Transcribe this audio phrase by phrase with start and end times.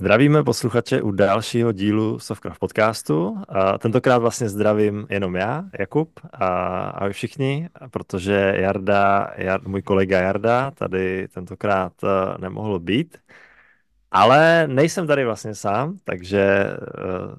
[0.00, 3.36] Zdravíme posluchače u dalšího dílu Sovcraft podcastu.
[3.48, 6.46] A tentokrát vlastně zdravím jenom já, Jakub a
[6.90, 13.18] ahoj všichni, protože Jarda, Jarda, můj kolega Jarda tady tentokrát eh, nemohl být.
[14.10, 17.34] Ale nejsem tady vlastně sám, takže uh,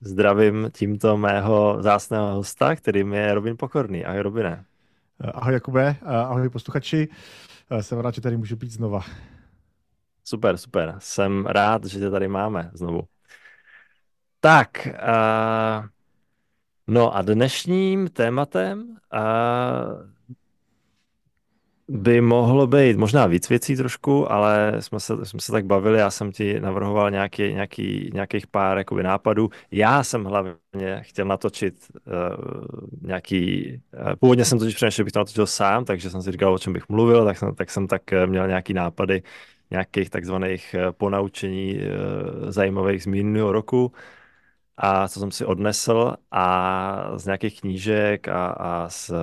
[0.00, 4.04] zdravím tímto mého zásného hosta, kterým je Robin Pokorný.
[4.04, 4.64] Ahoj Robine.
[5.34, 7.08] Ahoj Jakube, ahoj posluchači.
[7.80, 9.00] Jsem rád, že tady můžu být znova.
[10.24, 10.94] Super, super.
[10.98, 13.02] Jsem rád, že tě tady máme znovu.
[14.40, 15.86] Tak, uh,
[16.86, 20.12] no a dnešním tématem uh,
[21.88, 26.10] by mohlo být možná víc věcí trošku, ale jsme se, jsme se tak bavili, já
[26.10, 29.50] jsem ti navrhoval nějaký, nějaký, nějakých pár jakoby, nápadů.
[29.70, 30.56] Já jsem hlavně
[31.00, 31.74] chtěl natočit
[32.06, 32.64] uh,
[33.02, 33.72] nějaký,
[34.06, 36.58] uh, původně jsem totiž přemýšlel, že bych to natočil sám, takže jsem si říkal, o
[36.58, 39.22] čem bych mluvil, tak jsem tak, jsem tak měl nějaký nápady,
[39.72, 43.92] nějakých takzvaných eh, ponaučení eh, zajímavých z minulého roku
[44.76, 49.14] a co jsem si odnesl a z nějakých knížek a, a z eh,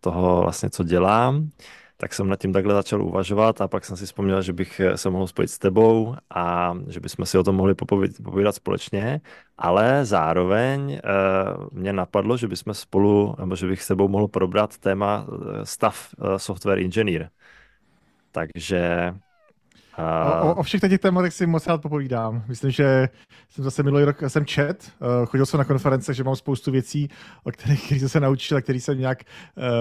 [0.00, 1.50] toho vlastně, co dělám,
[1.96, 5.10] tak jsem nad tím takhle začal uvažovat a pak jsem si vzpomněl, že bych se
[5.10, 9.20] mohl spojit s tebou a že bychom si o tom mohli popovídat, popovídat společně,
[9.58, 11.00] ale zároveň
[11.72, 15.26] mě napadlo, že bychom spolu, nebo že bych s tebou mohl probrat téma
[15.64, 17.30] stav software engineer.
[18.32, 19.14] Takže
[19.98, 20.42] a...
[20.42, 22.44] O, o všech těch tématech si moc rád popovídám.
[22.48, 23.08] Myslím, že
[23.50, 27.08] jsem zase minulý rok jsem čet, uh, chodil jsem na konference, že mám spoustu věcí,
[27.44, 29.18] o kterých, kterých jsem se naučil a který jsem nějak,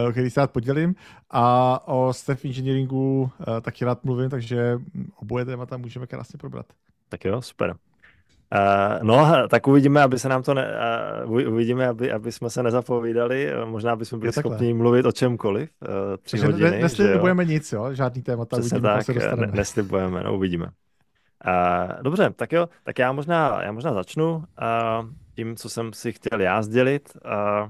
[0.05, 0.95] uh, který se rád podělím.
[1.29, 4.79] A o staff engineeringu uh, taky rád mluvím, takže
[5.15, 6.65] oboje témata můžeme krásně probrat.
[7.09, 7.75] Tak jo, super.
[8.55, 10.67] Uh, no, tak uvidíme, aby se nám to ne,
[11.25, 13.51] uh, uvidíme, aby, aby jsme se nezapovídali.
[13.65, 15.69] Možná bychom byli schopni mluvit o čemkoliv.
[15.81, 15.89] Uh,
[16.21, 16.71] tři Takže hodiny.
[16.71, 17.93] Ne, neslibujeme nic, jo?
[17.93, 18.57] Žádný témata.
[18.57, 20.65] Přesně uvidíme, tak, se ne, neslibujeme, no uvidíme.
[20.65, 24.43] Uh, dobře, tak jo, tak já možná, já možná začnu uh,
[25.35, 27.17] tím, co jsem si chtěl já sdělit.
[27.25, 27.69] Uh,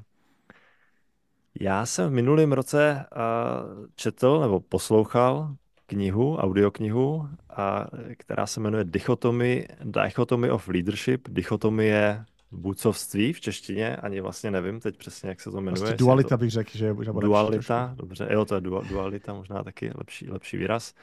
[1.61, 5.55] já jsem v minulém roce uh, četl nebo poslouchal
[5.87, 7.87] knihu, audioknihu, a,
[8.17, 14.97] která se jmenuje Dichotomy, Dichotomy of Leadership, dichotomie vůdcovství v češtině, ani vlastně nevím teď
[14.97, 15.79] přesně, jak se to jmenuje.
[15.79, 16.37] Vlastně dualita to...
[16.37, 20.93] bych řekl, že je Dualita, dobře, jo, to je dualita, možná taky lepší, lepší výraz.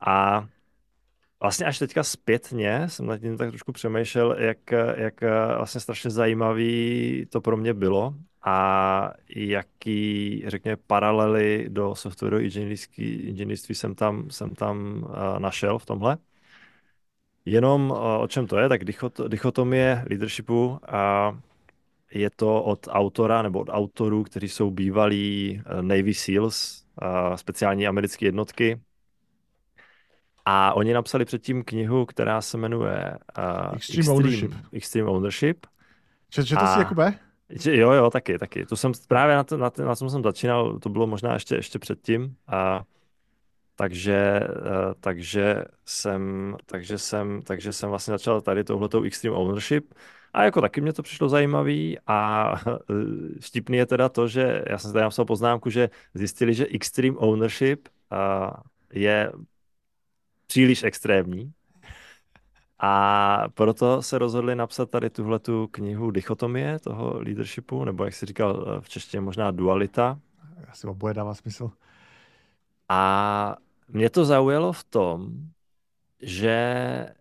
[0.00, 0.46] A
[1.40, 4.58] vlastně až teďka zpětně jsem nad tím tak trošku přemýšlel, jak,
[4.96, 5.20] jak
[5.56, 8.14] vlastně strašně zajímavý to pro mě bylo
[8.48, 16.16] a jaký, řekněme, paralely do softwaru inženýrství jsem tam, jsem tam uh, našel v tomhle.
[17.44, 21.36] Jenom uh, o čem to je, tak dichot, dichotomie leadershipu a uh,
[22.12, 27.86] je to od autora nebo od autorů, kteří jsou bývalí uh, Navy SEALs, uh, speciální
[27.86, 28.80] americké jednotky.
[30.44, 34.52] A oni napsali předtím knihu, která se jmenuje uh, Extreme, Extreme Ownership.
[34.72, 35.66] Extreme Ownership.
[36.28, 37.14] Četl jsi, Jakube?
[37.48, 38.66] Jo, jo, taky, taky.
[38.66, 41.54] To jsem právě na, to, na, to, na tom jsem začínal, to bylo možná ještě,
[41.54, 42.36] ještě předtím.
[42.46, 42.84] A
[43.76, 49.94] takže, uh, takže jsem, takže jsem, takže jsem vlastně začal tady touhletou Extreme Ownership
[50.32, 52.52] a jako taky mě to přišlo zajímavý a
[53.40, 57.88] vtipný je teda to, že já jsem tady napsal poznámku, že zjistili, že Extreme Ownership
[58.12, 58.50] uh,
[58.92, 59.32] je
[60.46, 61.52] příliš extrémní
[62.78, 68.26] a proto se rozhodli napsat tady tuhle tu knihu Dichotomie toho leadershipu, nebo jak jsi
[68.26, 70.20] říkal eh, v češtině možná dualita.
[70.68, 71.70] Asi oboje dává smysl.
[72.88, 73.56] A
[73.88, 75.32] mě to zaujalo v tom,
[76.22, 77.14] že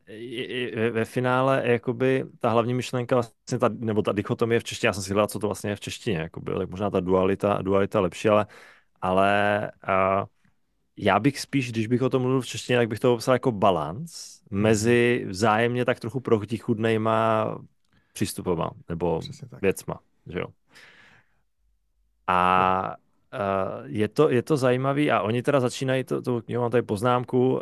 [0.92, 5.04] ve finále jakoby ta hlavní myšlenka, vlastně ta, nebo ta dichotomie v češtině, já jsem
[5.04, 8.30] si hledal, co to vlastně je v češtině, jakoby, tak možná ta dualita, dualita lepší,
[8.30, 8.48] ale,
[9.02, 10.26] ale a,
[10.98, 13.52] já bych spíš, když bych o tom mluvil v češtině, tak bych to popsal jako
[13.52, 17.58] balans, mezi vzájemně tak trochu protichudnejma
[18.14, 19.20] přístupama nebo
[19.62, 20.48] věcma, že jo.
[22.28, 22.96] A
[23.36, 26.84] Uh, je, to, je to zajímavý a oni teda začínají, to, to knihu mám tady
[26.84, 27.60] poznámku, uh,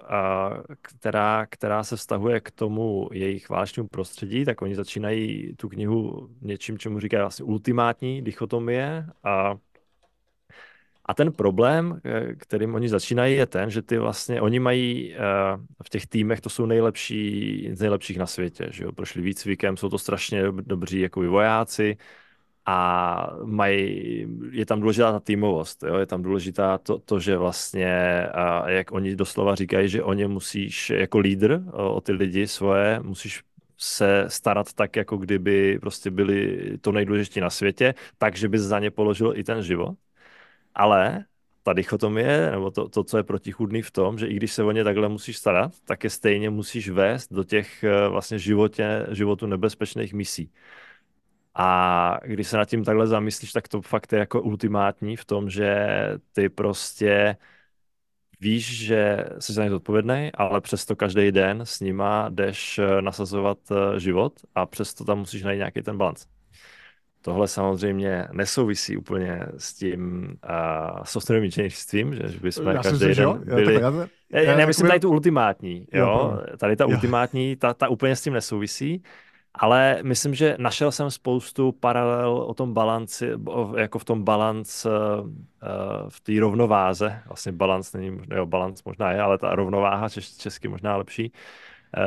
[0.81, 6.77] která, která se vztahuje k tomu jejich válečnému prostředí, tak oni začínají tu knihu něčím,
[6.77, 9.55] čemu říkají vlastně ultimátní dichotomie a
[11.05, 15.17] a ten problém, eh, kterým oni začínají, je ten, že ty vlastně, oni mají eh,
[15.83, 19.89] v těch týmech, to jsou nejlepší, z nejlepších na světě, že jo, prošli výcvikem, jsou
[19.89, 21.97] to strašně dobří jako vojáci
[22.65, 25.95] a mají, je tam důležitá ta týmovost, jo?
[25.97, 28.27] je tam důležitá to, to že vlastně,
[28.65, 32.99] jak oni doslova říkají, že o ně musíš jako lídr, o, o ty lidi svoje,
[32.99, 33.43] musíš
[33.77, 38.91] se starat tak, jako kdyby prostě byli to nejdůležitější na světě, takže bys za ně
[38.91, 39.97] položil i ten život
[40.75, 41.25] ale
[41.63, 44.71] ta dichotomie, nebo to, to, co je protichudný v tom, že i když se o
[44.71, 49.47] ně takhle musíš starat, tak je stejně musíš vést do těch eh, vlastně životě, životu
[49.47, 50.51] nebezpečných misí.
[51.55, 55.49] A když se nad tím takhle zamyslíš, tak to fakt je jako ultimátní v tom,
[55.49, 55.87] že
[56.33, 57.37] ty prostě
[58.39, 63.57] víš, že jsi za ně zodpovědný, ale přesto každý den s nima jdeš eh, nasazovat
[63.71, 66.27] eh, život a přesto tam musíš najít nějaký ten balans.
[67.25, 73.37] Tohle samozřejmě nesouvisí úplně s tím uh, softwarovým inženýrstvím, že bychom já každý den jo?
[73.43, 73.73] byli...
[73.73, 76.05] Já, já, já, já nemyslím tady tu ultimátní, jo?
[76.05, 76.89] jo tady ta jo.
[76.89, 79.03] ultimátní, ta, ta úplně s tím nesouvisí,
[79.53, 83.31] ale myslím, že našel jsem spoustu paralel o tom balanci,
[83.77, 84.91] jako v tom balanc, uh,
[86.09, 90.67] v té rovnováze, vlastně balans není, jo, balans možná je, ale ta rovnováha, čes, česky
[90.67, 91.31] možná lepší,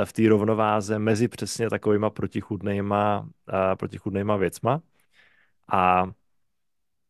[0.04, 3.28] v té rovnováze mezi přesně takovýma protichudnejma, uh,
[3.76, 4.80] protichudnejma věcma.
[5.68, 6.06] A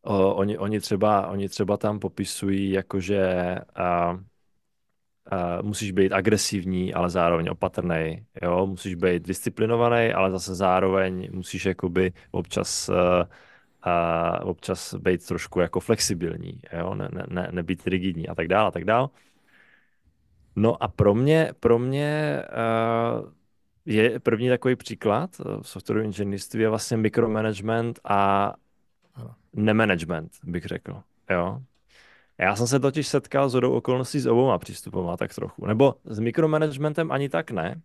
[0.03, 4.19] o, oni, oni, třeba, oni třeba tam popisují, jakože a,
[5.31, 8.27] a, musíš být agresivní, ale zároveň opatrný.
[8.43, 8.67] Jo?
[8.67, 13.29] Musíš být disciplinovaný, ale zase zároveň musíš jakoby občas a,
[13.83, 16.95] a občas být trošku jako flexibilní, jo?
[16.95, 19.09] Ne, ne, ne, nebýt rigidní a tak dále a tak dále.
[20.57, 22.43] No a pro mě, pro mě
[23.23, 23.31] uh,
[23.87, 28.53] je první takový příklad eh, v softwarovém inženýrství je vlastně mikromanagement a
[29.53, 31.03] nemanagement, bych řekl.
[31.31, 31.61] Jo?
[32.39, 35.67] Já jsem se totiž setkal s hodou okolností s oboma přístupama tak trochu.
[35.67, 37.81] Nebo s mikromanagementem ani tak ne,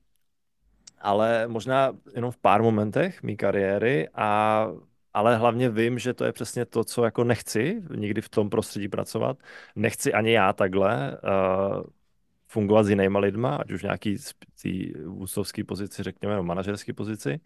[1.01, 4.67] ale možná jenom v pár momentech mý kariéry a
[5.13, 8.87] ale hlavně vím, že to je přesně to, co jako nechci nikdy v tom prostředí
[8.87, 9.37] pracovat.
[9.75, 11.83] Nechci ani já takhle uh,
[12.51, 14.17] fungovat s jinýma lidma, ať už nějaký
[15.05, 17.39] vůdcovské pozici, řekněme, nebo manažerské pozici.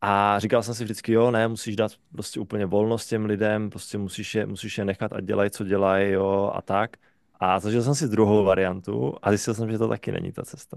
[0.00, 3.98] A říkal jsem si vždycky, jo, ne, musíš dát prostě úplně volnost těm lidem, prostě
[3.98, 6.96] musíš je, musíš je nechat a dělají, co dělají, jo, a tak.
[7.40, 10.76] A zažil jsem si druhou variantu a zjistil jsem, že to taky není ta cesta.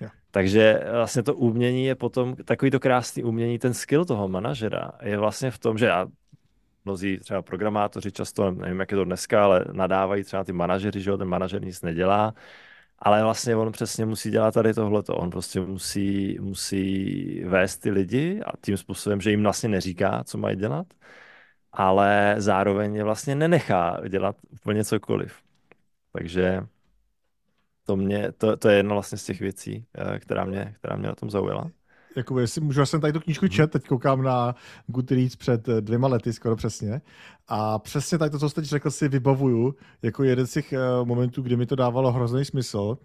[0.00, 0.08] Jo.
[0.30, 5.18] Takže vlastně to umění je potom, takový to krásný umění, ten skill toho manažera je
[5.18, 6.06] vlastně v tom, že já
[6.88, 11.10] mnozí třeba programátoři často, nevím, jak je to dneska, ale nadávají třeba ty manažery, že
[11.10, 12.34] jo, ten manažer nic nedělá,
[12.98, 15.16] ale vlastně on přesně musí dělat tady tohleto.
[15.16, 20.38] On prostě musí, musí vést ty lidi a tím způsobem, že jim vlastně neříká, co
[20.38, 20.86] mají dělat,
[21.72, 25.42] ale zároveň je vlastně nenechá dělat úplně cokoliv.
[26.12, 26.66] Takže
[27.84, 31.08] to, mě, to, to je jedna vlastně z těch věcí, eh, která mě, která mě
[31.08, 31.70] na tom zaujala
[32.18, 33.50] jako jestli můžu, já jsem tady tu knížku mhm.
[33.50, 34.54] čet, teď koukám na
[34.86, 37.00] Goodreads před eh, dvěma lety, skoro přesně.
[37.48, 40.78] A přesně tak to, co jste teď řekl, si vybavuju jako jeden z těch eh,
[41.04, 42.98] momentů, kdy mi to dávalo hrozný smysl.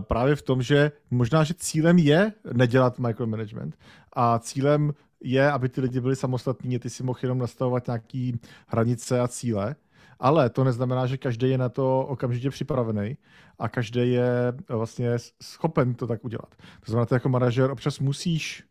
[0.00, 3.78] Právě v tom, že možná, že cílem je nedělat micromanagement
[4.12, 9.20] a cílem je, aby ty lidi byli samostatní, ty si mohl jenom nastavovat nějaký hranice
[9.20, 9.76] a cíle,
[10.18, 13.16] ale to neznamená, že každý je na to okamžitě připravený
[13.58, 15.10] a každý je vlastně
[15.42, 16.54] schopen to tak udělat.
[16.86, 18.64] To znamená, že jako manažer občas musíš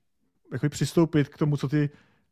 [0.52, 1.90] jako přistoupit k tomu, co ty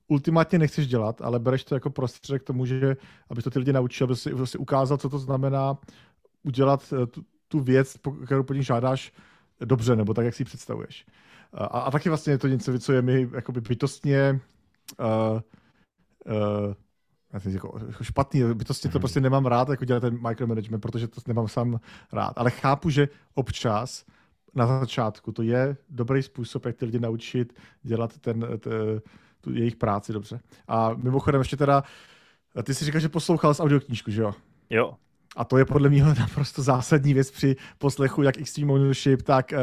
[0.07, 2.97] ultimátně nechceš dělat, ale bereš to jako prostředek k tomu, že
[3.29, 5.77] aby to ty lidi naučil, aby si, ukázal, co to znamená
[6.43, 9.13] udělat eh, tu, tu věc, kterou po ní žádáš
[9.65, 11.05] dobře, nebo tak, jak si ji představuješ.
[11.53, 14.39] A, a taky vlastně je to něco, co je mi jakoby bytostně
[14.99, 15.39] uh,
[17.45, 21.47] jako, jako špatný, bytostně to prostě nemám rád, jako dělat ten micromanagement, protože to nemám
[21.47, 21.79] sám
[22.11, 22.33] rád.
[22.35, 24.05] Ale chápu, že občas
[24.55, 27.53] na začátku to je dobrý způsob, jak ty lidi naučit
[27.83, 28.69] dělat ten, t,
[29.41, 30.39] tu jejich práci dobře.
[30.67, 31.83] A mimochodem ještě teda,
[32.63, 34.33] ty si říkal, že poslouchal z audioknížku, že jo?
[34.69, 34.93] Jo.
[35.35, 39.59] A to je podle mě naprosto zásadní věc při poslechu jak Extreme Ownership, tak uh,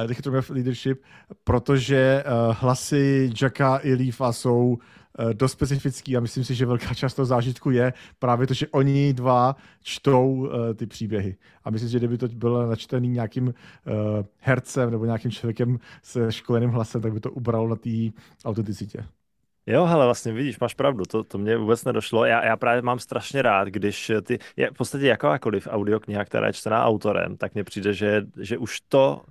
[0.00, 1.02] uh, Dichotomy of Leadership,
[1.44, 4.99] protože uh, hlasy Jacka i Leafa jsou Eh,
[5.32, 9.12] dost specifický a myslím si, že velká část toho zážitku je právě to, že oni
[9.12, 11.36] dva čtou uh, ty příběhy.
[11.64, 13.52] A myslím si, že kdyby to bylo načtený nějakým uh,
[14.38, 17.90] hercem nebo nějakým člověkem se školeným hlasem, tak by to ubralo na té
[18.44, 19.04] autenticitě.
[19.66, 22.24] Jo, hele, vlastně vidíš, máš pravdu, to, to mě vůbec nedošlo.
[22.24, 26.52] Já, já právě mám strašně rád, když ty, je v podstatě jakákoliv audiokniha, která je
[26.52, 29.22] čtená autorem, tak mně přijde, že, že už to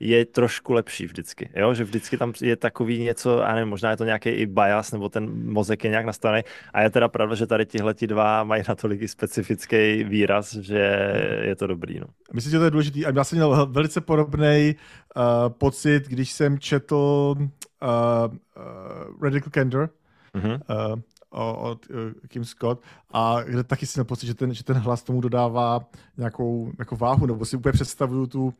[0.00, 1.74] je trošku lepší vždycky, jo?
[1.74, 5.08] že vždycky tam je takový něco, já nevím, možná je to nějaký i bias, nebo
[5.08, 9.08] ten mozek je nějak nastavený a je teda pravda, že tady tihle dva mají natolik
[9.08, 11.12] specifický výraz, že
[11.42, 12.00] je to dobrý.
[12.00, 12.06] No.
[12.32, 14.76] Myslím, že to je důležitý a já jsem měl velice podobný
[15.16, 16.96] uh, pocit, když jsem četl
[17.36, 17.48] uh,
[17.86, 19.90] uh, Radical Candor,
[20.34, 20.60] mm-hmm.
[20.94, 21.00] uh,
[21.30, 21.86] od
[22.28, 25.80] Kim Scott a kde taky si měl pocit, že ten, že ten hlas tomu dodává
[26.16, 28.54] nějakou jako váhu, nebo si úplně představuju tu,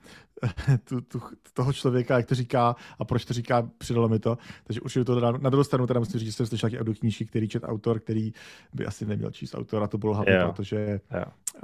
[0.85, 1.21] tu, tu,
[1.55, 4.39] toho člověka, jak to říká a proč to říká, přidalo mi to.
[4.65, 7.25] Takže určitě to na, na druhou stranu teda musím říct, že jsem slyšel nějaké audioknížky,
[7.25, 8.33] který čet autor, který
[8.75, 10.51] by asi neměl číst autora, to bylo hlavně, yeah.
[10.51, 11.33] protože yeah.
[11.55, 11.63] Uh,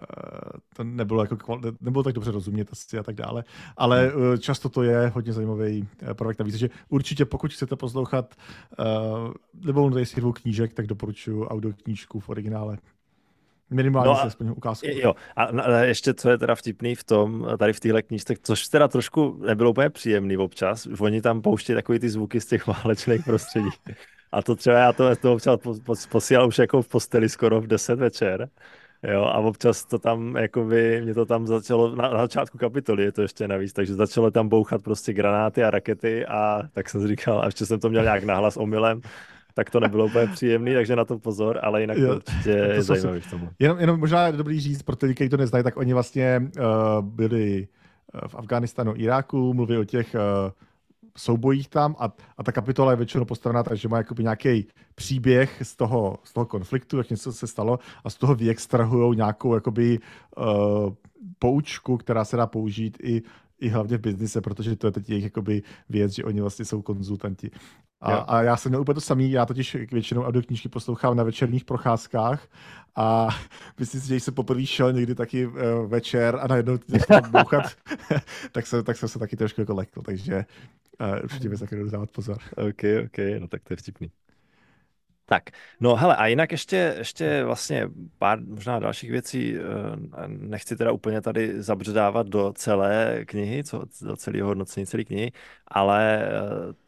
[0.76, 3.44] to nebylo, jako, nebylo tak dobře rozumět asi a tak dále.
[3.76, 6.38] Ale uh, často to je hodně zajímavý uh, projekt.
[6.38, 8.34] Navíc, že určitě pokud chcete poslouchat
[8.78, 9.32] uh,
[9.66, 12.78] nebo tady si dvou knížek, tak doporučuji audioknížku v originále.
[13.74, 14.86] Minimálně no a, aspoň ukázku.
[14.90, 18.68] Jo, a, a ještě co je teda vtipný v tom, tady v téhle knížce, což
[18.68, 23.24] teda trošku nebylo úplně příjemný občas, oni tam pouští takový ty zvuky z těch válečných
[23.24, 23.68] prostředí.
[24.32, 25.58] A to třeba já to, to občas
[26.08, 28.48] posílal už jako v posteli skoro v 10 večer.
[29.12, 33.12] Jo, a občas to tam, jakoby, mě to tam začalo, na, na začátku kapitoly je
[33.12, 37.40] to ještě navíc, takže začalo tam bouchat prostě granáty a rakety a tak jsem říkal,
[37.40, 39.00] a ještě jsem to měl nějak nahlas omylem,
[39.54, 42.82] tak to nebylo úplně příjemný, takže na to pozor, ale jinak jo, to určitě je
[42.82, 43.48] zajímavý v tomu.
[43.58, 46.64] Jenom, jenom možná dobrý říct, pro ty, kteří to neznají, tak oni vlastně uh,
[47.04, 47.68] byli
[48.14, 50.50] eh, v Afganistanu, Iráku, mluví o těch uh,
[51.16, 55.62] soubojích tam a, a ta kapitola je většinou postavená tak, že má jakoby nějaký příběh
[55.62, 59.98] z toho, z toho konfliktu, jak něco se stalo a z toho vyextrahují nějakou jakoby
[60.36, 60.44] uh,
[61.38, 63.22] poučku, která se dá použít i
[63.60, 66.82] i hlavně v biznise, protože to je teď jejich jakoby věc, že oni vlastně jsou
[66.82, 67.50] konzultanti.
[68.04, 71.64] A, a já jsem měl úplně to samý, já totiž většinou audioknížky poslouchám na večerních
[71.64, 72.48] procházkách
[72.96, 73.28] a
[73.78, 75.54] myslím si, že jsem poprvé šel někdy taky uh,
[75.86, 76.78] večer a najednou
[77.30, 77.72] bouchat,
[78.52, 80.44] tak, jsem, tak jsem se taky trošku jako lekl, takže
[81.00, 82.38] uh, určitě bych taky dávat pozor.
[82.56, 84.10] OK, OK, no tak to je vtipný.
[85.26, 85.42] Tak,
[85.80, 87.88] no hele, a jinak ještě, ještě vlastně
[88.18, 89.60] pár možná dalších věcí, eh,
[90.26, 95.32] nechci teda úplně tady zabředávat do celé knihy, co, do celého hodnocení celé knihy,
[95.68, 96.30] ale eh,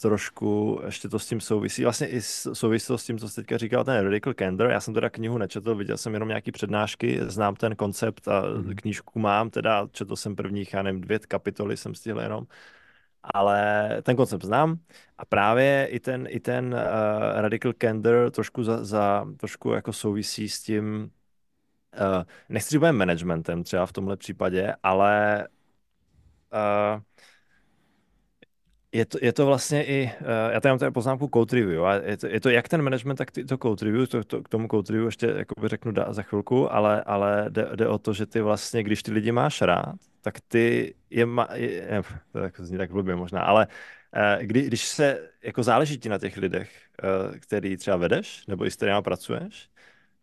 [0.01, 3.57] trošku ještě to s tím souvisí, vlastně i souvisí to s tím, co jsi teďka
[3.59, 7.57] říkal, ten Radical Candor, já jsem teda knihu nečetl, viděl jsem jenom nějaký přednášky, znám
[7.57, 8.75] ten koncept a mm.
[8.75, 12.47] knížku mám, teda četl jsem prvních, já nevím, dvě kapitoly jsem stihl jenom,
[13.35, 14.79] ale ten koncept znám
[15.19, 20.49] a právě i ten, i ten uh, Radical Candor trošku, za, za, trošku jako souvisí
[20.49, 21.11] s tím,
[22.01, 25.49] uh, nechci říct managementem třeba v tomhle případě, ale
[26.53, 27.03] uh,
[28.97, 31.95] je to, je to vlastně i, uh, já tady mám tady poznámku code review, a
[31.95, 34.49] je to, je to jak ten management, tak ty, to code review, to, to, k
[34.49, 38.13] tomu code review ještě jakoby řeknu da, za chvilku, ale, ale jde, jde o to,
[38.13, 42.61] že ty vlastně, když ty lidi máš rád, tak ty je, ma, je to tak
[42.61, 46.71] zní tak blbě možná, ale uh, kdy, když se, jako záleží ti na těch lidech,
[47.03, 49.69] uh, který třeba vedeš, nebo i s kterými pracuješ,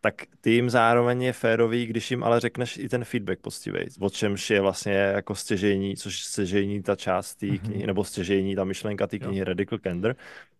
[0.04, 4.10] tak ty jim zároveň je férový, když jim ale řekneš i ten feedback poctivý, o
[4.10, 7.58] čemž je vlastně jako stěžení, což stěžení ta část té mm-hmm.
[7.58, 9.44] knihy, nebo stěžení ta myšlenka té knihy jo.
[9.44, 10.16] Radical Candor.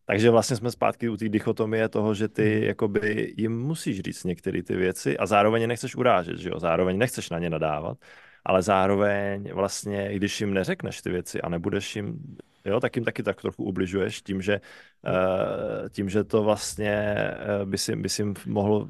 [0.07, 2.63] Takže vlastně jsme zpátky u té dichotomie toho, že ty mm.
[2.63, 6.59] jakoby jim musíš říct některé ty věci a zároveň je nechceš urážet, že jo?
[6.59, 7.99] Zároveň nechceš na ně nadávat,
[8.45, 13.23] ale zároveň vlastně, když jim neřekneš ty věci a nebudeš jim, jo, tak jim taky
[13.23, 14.61] tak trochu ubližuješ tím, že,
[15.05, 17.15] uh, tím, že to vlastně
[17.61, 18.89] uh, by si, by si mohl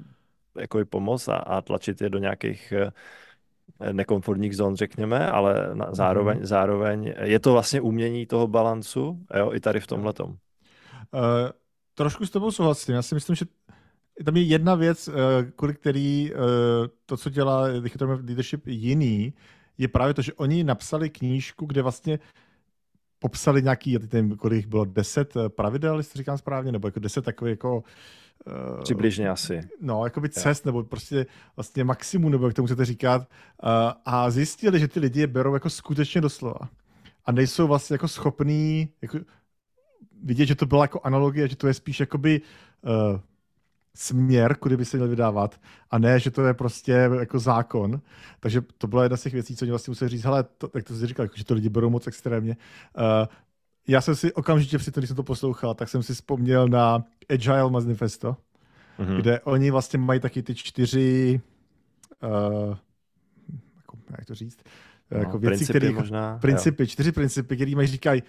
[0.61, 5.95] jako i pomoct a, a tlačit je do nějakých uh, nekomfortních zón, řekněme, ale na,
[5.95, 6.47] zároveň, mm-hmm.
[6.47, 10.31] zároveň je to vlastně umění toho balancu, jo, i tady v tomhle tom.
[10.31, 11.51] Uh,
[11.95, 12.95] trošku s tebou souhlasím.
[12.95, 13.45] Já si myslím, že
[14.25, 15.13] tam je jedna věc, eh,
[15.57, 16.37] kvůli který eh,
[17.07, 19.35] to, co dělá Dichotomy Leadership jiný,
[19.79, 22.19] je právě to, že oni napsali knížku, kde vlastně
[23.19, 27.53] popsali nějaký, nevím, kolik bylo, deset eh, pravidel, jestli říkám správně, nebo jako deset takových
[27.53, 27.83] jako
[28.83, 29.61] Přibližně asi.
[29.81, 33.29] No, jako by cest, nebo prostě vlastně maximum, nebo jak to můžete říkat.
[34.05, 36.69] A zjistili, že ty lidi je berou jako skutečně doslova.
[37.25, 39.19] A nejsou vlastně jako schopní jako
[40.23, 42.41] vidět, že to byla jako analogie, že to je spíš jakoby
[42.83, 43.21] uh,
[43.95, 45.61] směr, kudy by se měl vydávat,
[45.91, 48.01] a ne, že to je prostě jako zákon.
[48.41, 50.85] Takže to byla jedna z těch věcí, co oni vlastně museli říct, hele, to, jak
[50.85, 52.57] to jsi říkal, jako, že to lidi berou moc extrémně.
[52.99, 53.29] Uh,
[53.89, 57.05] já jsem si okamžitě při tom, když jsem to poslouchal, tak jsem si vzpomněl na
[57.31, 58.37] Agile Manifesto,
[58.99, 59.17] mm-hmm.
[59.17, 61.41] kde oni vlastně mají taky ty čtyři,
[62.23, 62.77] uh,
[63.77, 64.59] jako, jak to říct,
[65.11, 66.87] no, jako věci, které možná, principy, jo.
[66.87, 68.23] čtyři principy, které mají říkají,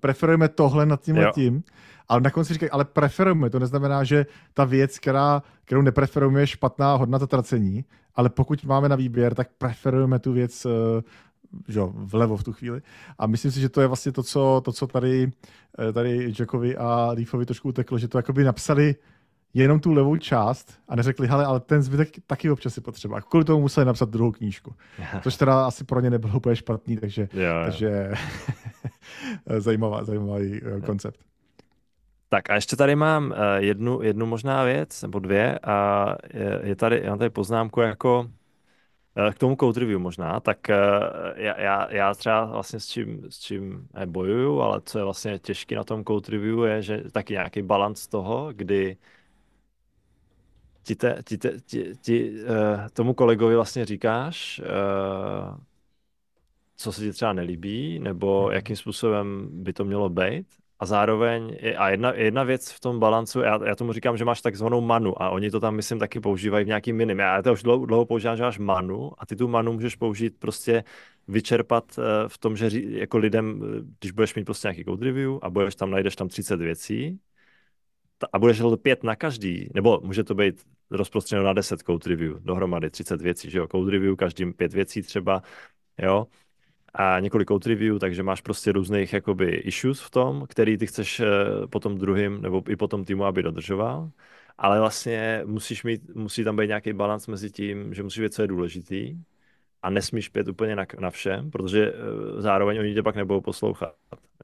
[0.00, 1.62] preferujeme tohle nad tím a tím,
[2.08, 6.46] ale na konci říkají, ale preferujeme, to neznamená, že ta věc, která, kterou nepreferujeme, je
[6.46, 11.02] špatná hodnota tracení, ale pokud máme na výběr, tak preferujeme tu věc eh,
[11.68, 12.82] že, vlevo v tu chvíli.
[13.18, 15.30] A myslím si, že to je vlastně to, co, to, co tady,
[15.88, 18.94] eh, tady Jackovi a Leafovi trošku uteklo, že to jakoby napsali
[19.54, 23.16] jenom tu levou část a neřekli, hele, ale ten zbytek taky občas si potřeba.
[23.16, 24.74] A kvůli tomu museli napsat druhou knížku.
[25.22, 27.64] Což teda asi pro ně nebylo úplně špatný, takže, jo, jo.
[27.64, 28.12] takže
[29.58, 30.70] zajímavá, zajímavý jo.
[30.76, 31.20] Eh, koncept.
[32.28, 36.76] Tak a ještě tady mám eh, jednu, jednu možná věc, nebo dvě, a je, je
[36.76, 38.30] tady, já mám tady poznámku jako
[39.32, 40.68] k tomu code review možná, tak
[41.36, 45.76] já, já, já třeba vlastně s čím, s čím bojuju, ale co je vlastně těžké
[45.76, 48.96] na tom code review je, že taky nějaký balans toho, kdy
[50.82, 55.56] ti, te, ti, te, ti, ti uh, tomu kolegovi vlastně říkáš, uh,
[56.76, 58.52] co se ti třeba nelíbí, nebo mhm.
[58.52, 60.61] jakým způsobem by to mělo být.
[60.82, 64.40] A zároveň, a jedna, jedna věc v tom balancu, já, já tomu říkám, že máš
[64.42, 67.18] takzvanou manu a oni to tam, myslím, taky používají v nějakým minim.
[67.18, 70.38] Já to už dlouho, dlouho používám, že máš manu a ty tu manu můžeš použít
[70.38, 70.84] prostě
[71.28, 73.62] vyčerpat uh, v tom, že jako lidem,
[74.00, 77.20] když budeš mít prostě nějaký code review a budeš tam, najdeš tam 30 věcí,
[78.32, 82.36] a budeš hledat pět na každý, nebo může to být rozprostřeno na 10 code review,
[82.40, 85.42] dohromady 30 věcí, že jo, code review, každým pět věcí třeba,
[85.98, 86.26] jo,
[86.94, 91.20] a několik code review, takže máš prostě různých jakoby issues v tom, který ty chceš
[91.20, 91.26] eh,
[91.70, 94.10] potom druhým nebo i potom týmu, aby dodržoval,
[94.58, 98.42] ale vlastně musíš mít, musí tam být nějaký balans mezi tím, že musíš vědět, co
[98.42, 99.16] je důležitý
[99.82, 103.94] a nesmíš pět úplně na, na všem, protože eh, zároveň oni tě pak nebudou poslouchat.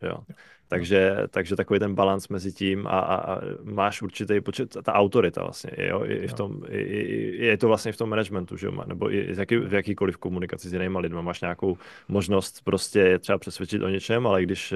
[0.03, 0.25] Jo.
[0.69, 5.43] Takže, takže takový ten balans mezi tím a, a, a máš určitý počet, ta autorita
[5.43, 8.85] vlastně, jo, i, v tom, i, i, je to vlastně v tom managementu, že jo,
[8.87, 11.77] nebo i jaký, v jakýkoliv komunikaci s jinými lidmi, máš nějakou
[12.09, 14.75] možnost prostě třeba přesvědčit o něčem, ale když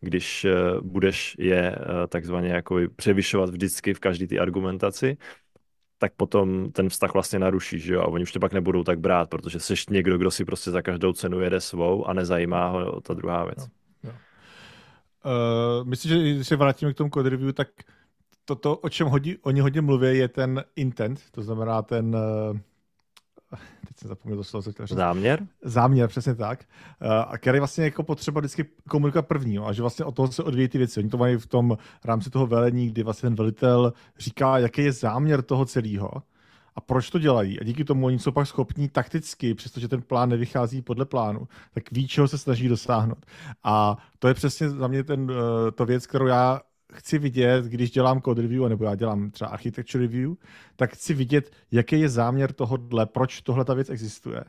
[0.00, 0.46] když
[0.80, 1.76] budeš je
[2.08, 5.16] takzvaně jako převyšovat vždycky v každé té argumentaci,
[5.98, 8.98] tak potom ten vztah vlastně naruší, že jo, a oni už to pak nebudou tak
[8.98, 13.00] brát, protože jsi někdo, kdo si prostě za každou cenu jede svou a nezajímá ho
[13.00, 13.58] ta druhá věc.
[13.58, 13.83] No.
[15.24, 17.68] Uh, myslím, že když se vrátíme k tomu code review, tak
[18.44, 22.58] toto, o čem hodí, oni hodně mluví, je ten intent, to znamená ten, uh,
[23.86, 25.46] teď jsem zapomněl to slovo, co Záměr?
[25.62, 26.64] Záměr, přesně tak.
[27.02, 30.42] Uh, a který vlastně jako potřeba vždycky komunikovat první, a že vlastně od toho se
[30.42, 31.00] odvíjí ty věci.
[31.00, 34.92] Oni to mají v tom rámci toho velení, kdy vlastně ten velitel říká, jaký je
[34.92, 36.22] záměr toho celého
[36.76, 37.60] a proč to dělají.
[37.60, 41.92] A díky tomu oni jsou pak schopní takticky, přestože ten plán nevychází podle plánu, tak
[41.92, 43.26] ví, čeho se snaží dosáhnout.
[43.64, 46.60] A to je přesně za mě ten, eh, to věc, kterou já
[46.92, 50.34] chci vidět, když dělám code review, nebo já dělám třeba architecture review,
[50.76, 54.44] tak chci vidět, jaký je záměr tohohle, proč tohle ta věc existuje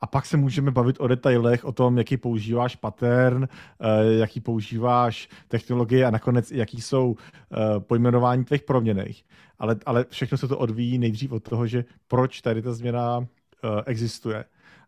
[0.00, 3.48] a pak se můžeme bavit o detailech, o tom, jaký používáš pattern,
[3.80, 9.24] eh, jaký používáš technologie a nakonec jaký jsou eh, pojmenování těch proměných.
[9.58, 13.82] Ale, ale všechno se to odvíjí nejdřív od toho, že proč tady ta změna eh,
[13.86, 14.44] existuje.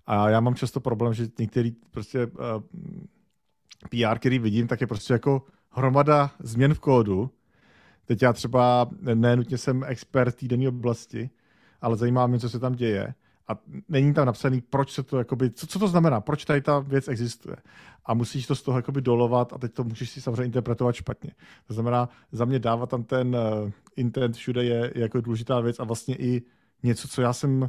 [0.06, 2.26] A já mám často problém, že některý prostě
[3.90, 7.30] PR, který vidím, tak je prostě jako hromada změn v kódu.
[8.04, 11.30] Teď já třeba nenutně jsem expert té oblasti,
[11.80, 13.14] ale zajímá mě, co se tam děje
[13.48, 13.58] a
[13.88, 17.08] není tam napsaný, proč se to, jakoby, co, co to znamená, proč tady ta věc
[17.08, 17.56] existuje.
[18.04, 21.30] A musíš to z toho jakoby dolovat a teď to můžeš si samozřejmě interpretovat špatně.
[21.66, 25.80] To znamená, za mě dávat tam ten uh, intent všude je, je jako důležitá věc
[25.80, 26.42] a vlastně i
[26.82, 27.68] něco, co já jsem uh,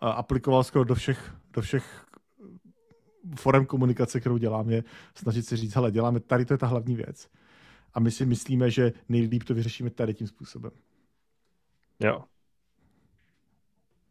[0.00, 2.04] aplikoval skoro do všech, do všech
[3.36, 4.84] forem komunikace, kterou dělám, je
[5.14, 7.28] snažit se říct, hele, děláme, tady to je ta hlavní věc.
[7.94, 10.72] A my si myslíme, že nejlíp to vyřešíme tady tím způsobem.
[12.00, 12.24] Jo,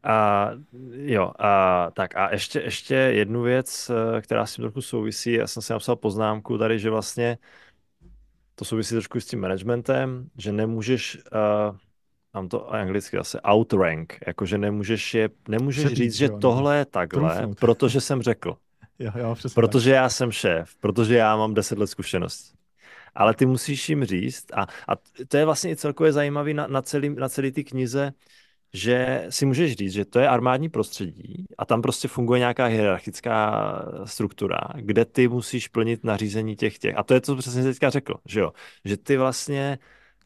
[0.04, 0.50] a
[0.92, 5.32] jo, a, tak a ještě, ještě jednu věc, eh, která s tím trochu souvisí.
[5.32, 7.38] Já jsem si napsal poznámku tady, že vlastně
[8.54, 11.76] to souvisí trošku s tím managementem, že nemůžeš, uh,
[12.34, 16.84] mám to anglicky zase, outrank, jakože nemůžeš, je, nemůžeš Předtím, říct, že jo, tohle je
[16.84, 17.58] takhle, Trumfnout.
[17.58, 18.56] protože jsem řekl.
[18.98, 19.96] Jo, jo, protože tak.
[19.96, 22.54] já jsem šéf, protože já mám deset let zkušeností
[23.14, 24.96] ale ty musíš jim říct, a, a
[25.28, 28.12] to je vlastně i celkově zajímavé na, na, celý, na celý ty knize,
[28.74, 33.62] že si můžeš říct, že to je armádní prostředí a tam prostě funguje nějaká hierarchická
[34.04, 36.96] struktura, kde ty musíš plnit nařízení těch těch.
[36.96, 38.52] A to je to, co přesně teďka řekl, že jo?
[38.84, 39.78] Že ty vlastně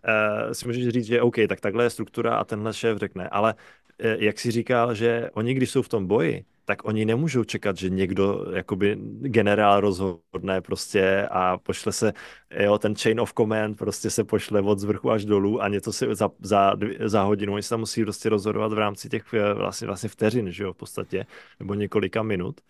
[0.08, 3.54] uh, si můžeš říct, že OK, tak takhle je struktura a tenhle šéf řekne, ale
[3.54, 7.76] uh, jak si říkal, že oni, když jsou v tom boji, tak oni nemůžou čekat,
[7.76, 12.12] že někdo, jakoby generál rozhodne prostě a pošle se,
[12.60, 16.14] jo, ten chain of command prostě se pošle od zvrchu až dolů a něco se
[16.14, 16.72] za, za,
[17.04, 20.52] za hodinu, oni se tam musí prostě rozhodovat v rámci těch eh, vlastně, vlastně vteřin,
[20.52, 21.26] že jo, v podstatě,
[21.58, 22.60] nebo několika minut.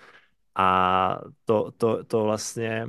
[0.55, 2.89] A to, to, to vlastně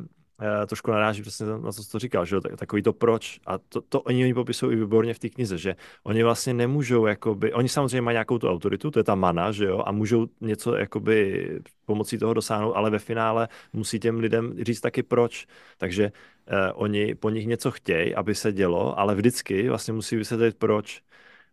[0.67, 3.39] trošku naráží přesně na to, co to říkal, že jo, takový to proč.
[3.45, 7.05] A to, to oni, oni popisují i výborně v té knize, že oni vlastně nemůžou,
[7.05, 10.27] jakoby, oni samozřejmě mají nějakou tu autoritu, to je ta mana, že jo, a můžou
[10.41, 11.49] něco jakoby
[11.85, 15.47] pomocí toho dosáhnout, ale ve finále musí těm lidem říct taky proč.
[15.77, 20.57] Takže uh, oni po nich něco chtějí, aby se dělo, ale vždycky vlastně musí vysvětlit
[20.57, 21.01] proč.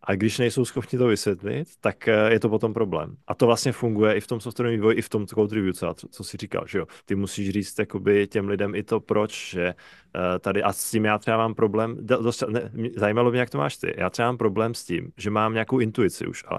[0.02, 3.16] A když nejsou schopni to vysvětlit, tak eh, je to potom problém.
[3.26, 5.94] A to vlastně funguje i v tom softwarovém vývoji, i v tom code review, co,
[6.10, 6.86] co jsi říkal, že jo.
[7.04, 11.04] Ty musíš říct jakoby těm lidem i to proč, že uh, tady, a s tím
[11.04, 13.94] já třeba mám problém, dost, ne, zajímalo mě, jak to máš ty.
[13.96, 16.58] Já třeba mám problém s tím, že mám nějakou intuici už, ale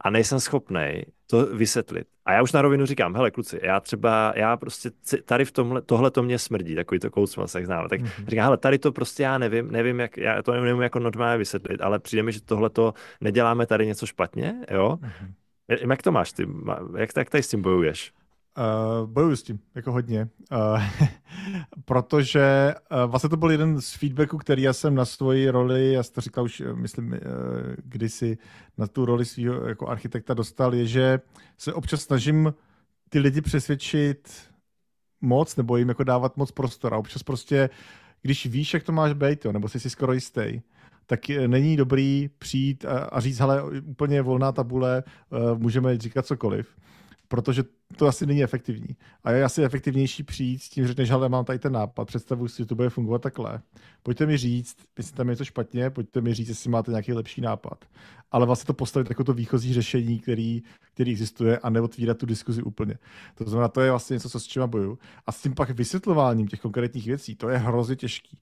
[0.00, 2.06] a nejsem schopný to vysvětlit.
[2.24, 4.90] A já už na rovinu říkám, hele kluci, já třeba, já prostě
[5.24, 7.88] tady v tomhle, tohle to mě smrdí, takový to kousmas, jak znám.
[7.88, 8.26] Tak mm-hmm.
[8.28, 11.80] říkám, hele, tady to prostě já nevím, nevím, jak, já to nevím jako normálně vysvětlit,
[11.80, 14.98] ale přijde mi, že tohle to neděláme tady něco špatně, jo.
[15.02, 15.90] Mm-hmm.
[15.90, 16.48] Jak to máš ty,
[16.96, 18.12] jak, jak tady s tím bojuješ?
[18.58, 20.28] Uh, bojuju s tím, jako hodně.
[20.52, 20.82] Uh,
[21.84, 26.02] protože uh, vlastně to byl jeden z feedbacků, který já jsem na svoji roli, já
[26.02, 27.18] jsem to říkal už, myslím, uh,
[27.84, 28.38] kdysi
[28.78, 31.20] na tu roli svého jako architekta dostal, je, že
[31.58, 32.54] se občas snažím
[33.08, 34.32] ty lidi přesvědčit
[35.20, 36.94] moc, nebo jim jako dávat moc prostor.
[36.94, 37.70] A občas prostě,
[38.22, 40.60] když víš, jak to máš být, jo, nebo jsi si skoro jistý,
[41.06, 46.77] tak není dobrý přijít a, a říct, hele, úplně volná tabule, uh, můžeme říkat cokoliv
[47.28, 47.64] protože
[47.96, 48.96] to asi není efektivní.
[49.24, 52.48] A je asi efektivnější přijít s tím, že řekneš, ale mám tady ten nápad, představuji
[52.48, 53.60] si, že to bude fungovat takhle.
[54.02, 57.40] Pojďte mi říct, jestli tam je něco špatně, pojďte mi říct, jestli máte nějaký lepší
[57.40, 57.84] nápad.
[58.30, 60.62] Ale vlastně to postavit jako to výchozí řešení, který,
[60.94, 62.98] který existuje a neotvírat tu diskuzi úplně.
[63.34, 64.98] To znamená, to je vlastně něco, co s čím boju.
[65.26, 68.38] A s tím pak vysvětlováním těch konkrétních věcí, to je hrozně těžký.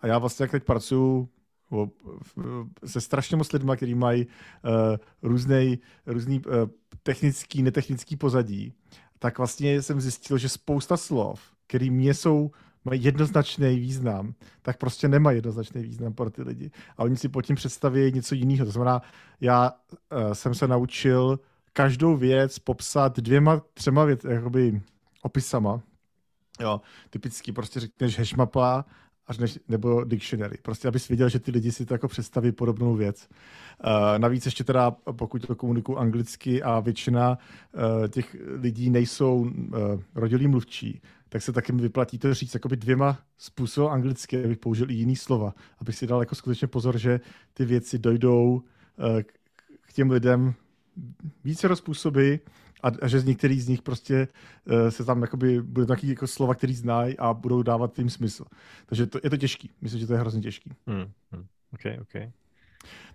[0.00, 1.28] A já vlastně, jak teď pracuji
[2.84, 6.52] se strašně moc lidmi, kteří mají uh, různý, různý uh,
[7.02, 8.72] technický, netechnický pozadí,
[9.18, 12.50] tak vlastně jsem zjistil, že spousta slov, které mě jsou
[12.84, 16.70] mají jednoznačný význam, tak prostě nemají jednoznačný význam pro ty lidi.
[16.96, 18.64] A oni si pod tím představí něco jiného.
[18.64, 19.02] To znamená,
[19.40, 21.38] já uh, jsem se naučil
[21.72, 24.82] každou věc popsat dvěma, třema věc, jakoby
[25.22, 25.82] opisama.
[26.60, 26.80] Jo,
[27.10, 28.84] typicky prostě řekneš hashmapa
[29.30, 30.58] až než, nebo dictionary.
[30.62, 33.28] Prostě, abys viděl, že ty lidi si to jako představí podobnou věc.
[33.84, 39.48] Uh, navíc ještě teda, pokud to komunikuju anglicky a většina uh, těch lidí nejsou uh,
[40.14, 44.90] rodilí mluvčí, tak se taky mi vyplatí to říct jakoby dvěma způsoby anglicky, abych použil
[44.90, 47.20] i jiný slova, abych si dal jako skutečně pozor, že
[47.54, 49.20] ty věci dojdou uh,
[49.80, 50.54] k těm lidem
[51.44, 52.34] více způsoby
[52.82, 54.28] a, a že z některých z nich prostě
[54.64, 58.44] uh, se tam jakoby bude taky jako slova, který znají a budou dávat tím smysl.
[58.86, 59.70] Takže to, je to těžký.
[59.80, 60.72] Myslím, že to je hrozně těžký.
[60.86, 61.44] Hmm, hmm.
[61.74, 62.30] Okay, okay.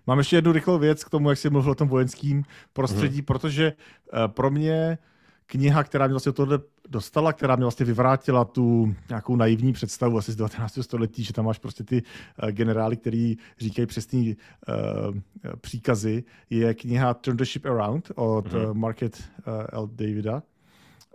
[0.06, 3.24] Mám ještě jednu rychlou věc k tomu, jak jsi mluvil o tom vojenském prostředí, hmm.
[3.24, 4.98] protože uh, pro mě
[5.46, 10.32] kniha, která mě vlastně tohle dostala, která mě vlastně vyvrátila tu nějakou naivní představu asi
[10.32, 10.78] z 19.
[10.80, 12.02] století, že tam máš prostě ty
[12.42, 14.36] uh, generály, který říkají přesný
[14.68, 18.74] uh, příkazy, je kniha Turn the Ship Around od mm-hmm.
[18.74, 19.86] Market uh, L.
[19.86, 20.42] Davida.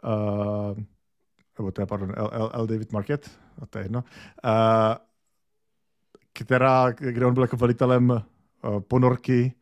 [0.04, 0.78] Uh,
[1.58, 2.68] nebo to je, pardon, L, L, L.
[2.68, 4.04] David Market, a to je jedno.
[4.46, 4.52] Uh,
[6.34, 9.54] která, kde on byl jako velitelem uh, ponorky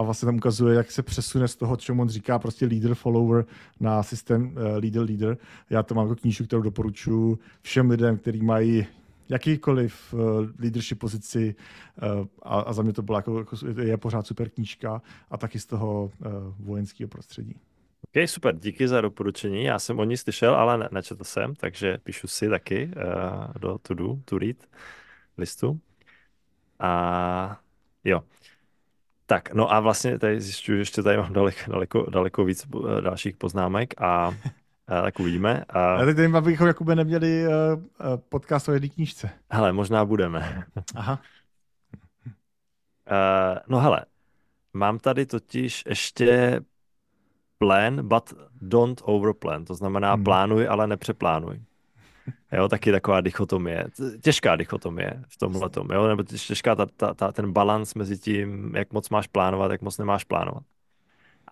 [0.00, 3.44] a vlastně tam ukazuje, jak se přesune z toho, čemu on říká prostě leader follower
[3.80, 5.38] na systém uh, leader leader.
[5.70, 8.86] Já to mám jako knížku, kterou doporučuji všem lidem, kteří mají
[9.28, 10.20] jakýkoliv uh,
[10.58, 11.54] leadership pozici
[12.02, 15.58] uh, a, a za mě to byla jako, jako, je pořád super knížka a taky
[15.58, 17.54] z toho uh, vojenského prostředí.
[18.08, 19.64] OK, super, díky za doporučení.
[19.64, 23.78] Já jsem o ní slyšel, ale ne, nečetl jsem, takže píšu si taky uh, do
[23.78, 24.56] to do, to read
[25.38, 25.80] listu.
[26.78, 27.60] A
[28.04, 28.22] jo,
[29.30, 33.00] tak, no a vlastně tady zjišťuju, že ještě tady mám daleko, daleko, daleko víc eh,
[33.00, 34.34] dalších poznámek a,
[34.86, 35.64] a tak uvidíme.
[35.68, 35.98] A...
[35.98, 37.54] Já teď nevím, abychom Jakube neměli uh,
[38.28, 39.30] podcast o jedné knížce.
[39.50, 40.64] Hele, možná budeme.
[40.94, 41.18] Aha.
[43.10, 44.04] Uh, no hele,
[44.72, 46.60] mám tady totiž ještě
[47.58, 49.64] plan, but don't overplan.
[49.64, 50.24] To znamená hmm.
[50.24, 51.60] plánuj, ale nepřeplánuj.
[52.52, 53.84] Jo, taky taková dichotomie,
[54.22, 58.74] těžká dichotomie v tomhle tom, jo, nebo těžká ta, ta, ta, ten balans mezi tím,
[58.76, 60.62] jak moc máš plánovat, jak moc nemáš plánovat.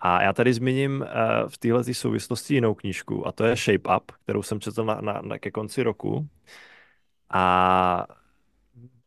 [0.01, 1.07] A já tady zmíním uh,
[1.49, 5.21] v téhle souvislosti jinou knížku, a to je Shape Up, kterou jsem četl na, na,
[5.23, 6.29] na ke konci roku.
[7.31, 8.07] A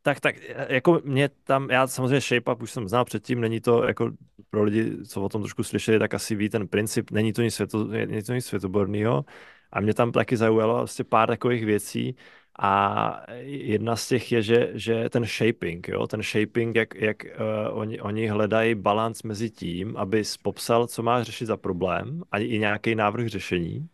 [0.02, 0.36] tak, tak,
[0.69, 4.12] jako mě tam, já samozřejmě Shape Up už jsem znal předtím, není to jako
[4.50, 7.56] pro lidi, co o tom trošku slyšeli, tak asi ví ten princip, není to nic,
[7.56, 7.88] světo,
[8.34, 9.26] nic světoborného,
[9.72, 12.16] a mě tam taky zaujalo vlastně pár takových věcí
[12.60, 17.80] a jedna z těch je, že, že ten shaping, jo, ten shaping, jak, jak uh,
[17.80, 22.60] oni, oni hledají balans mezi tím, aby popsal, co má řešit za problém a i
[22.60, 23.90] nějaký návrh řešení.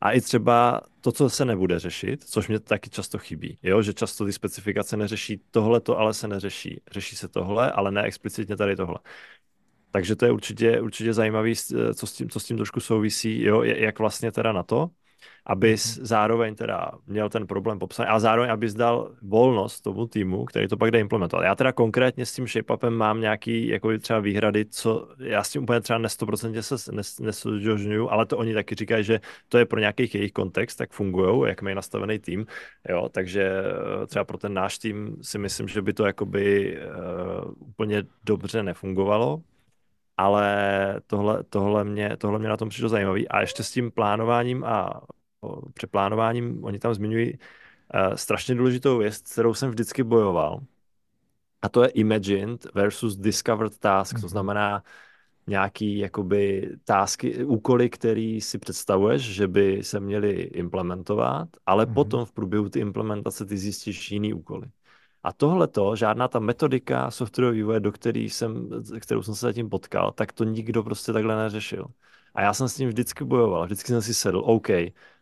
[0.00, 3.82] A i třeba to, co se nebude řešit, což mě taky často chybí, jo?
[3.82, 6.80] že často ty specifikace neřeší tohle, to ale se neřeší.
[6.90, 8.96] Řeší se tohle, ale ne explicitně tady tohle.
[9.94, 11.54] Takže to je určitě, určitě zajímavý,
[11.94, 14.90] co s, tím, co s tím trošku souvisí, jo, jak vlastně teda na to,
[15.46, 16.04] abys mm-hmm.
[16.04, 20.76] zároveň teda měl ten problém popsaný a zároveň abys dal volnost tomu týmu, který to
[20.76, 21.44] pak jde implementovat.
[21.44, 25.62] Já teda konkrétně s tím shape mám nějaký jako třeba výhrady, co já s tím
[25.62, 27.46] úplně třeba ne 100% se nes,
[28.10, 31.62] ale to oni taky říkají, že to je pro nějaký jejich kontext, tak fungují, jak
[31.62, 32.46] mají nastavený tým,
[32.88, 33.52] jo, takže
[34.02, 38.62] eh, třeba pro ten náš tým si myslím, že by to jakoby uh, úplně dobře
[38.62, 39.42] nefungovalo,
[40.16, 43.28] ale tohle, tohle, mě, tohle mě na tom přišlo zajímavý.
[43.28, 45.00] A ještě s tím plánováním a
[45.74, 50.60] přeplánováním, oni tam zmiňují uh, strašně důležitou věc, kterou jsem vždycky bojoval,
[51.62, 54.20] a to je imagined versus discovered task, mm-hmm.
[54.20, 54.30] to mhm.
[54.30, 54.82] znamená
[55.46, 61.94] nějaký jakoby tásky, úkoly, který si představuješ, že by se měly implementovat, ale mm-hmm.
[61.94, 64.66] potom v průběhu ty implementace ty zjistíš jiný úkoly.
[65.24, 68.68] A tohle to, žádná ta metodika softwarového vývoje, do který jsem,
[69.00, 71.86] kterou jsem se zatím potkal, tak to nikdo prostě takhle neřešil.
[72.34, 74.68] A já jsem s tím vždycky bojoval, vždycky jsem si sedl, OK,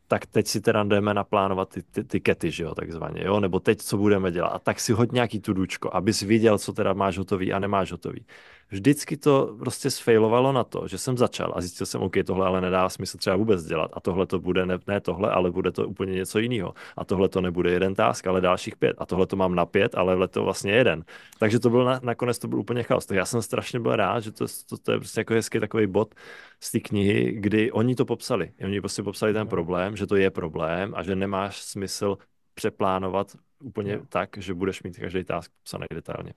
[0.07, 3.61] tak teď si teda jdeme naplánovat ty, ty, ty kety, že jo, takzvaně, jo, nebo
[3.61, 4.49] teď co budeme dělat.
[4.49, 8.27] A tak si hoď nějaký tudučko, abys viděl, co teda máš hotový a nemáš hotový
[8.73, 12.61] vždycky to prostě sfailovalo na to, že jsem začal a zjistil jsem, OK, tohle ale
[12.61, 15.89] nedá smysl třeba vůbec dělat a tohle to bude ne, ne tohle, ale bude to
[15.89, 16.75] úplně něco jiného.
[16.97, 18.97] A tohle to nebude jeden task, ale dalších pět.
[18.99, 21.05] A tohle to mám na pět, ale to vlastně jeden.
[21.39, 23.07] Takže to byl na, nakonec to byl úplně chaos.
[23.07, 25.87] Tak já jsem strašně byl rád, že to, to, to je prostě jako hezký takový
[25.87, 26.15] bod
[26.61, 28.53] z té knihy, kdy oni to popsali.
[28.65, 32.19] Oni prostě popsali ten problém, že to je problém a že nemáš smysl
[32.55, 36.35] přeplánovat úplně tak, že budeš mít každý task popsaný detailně.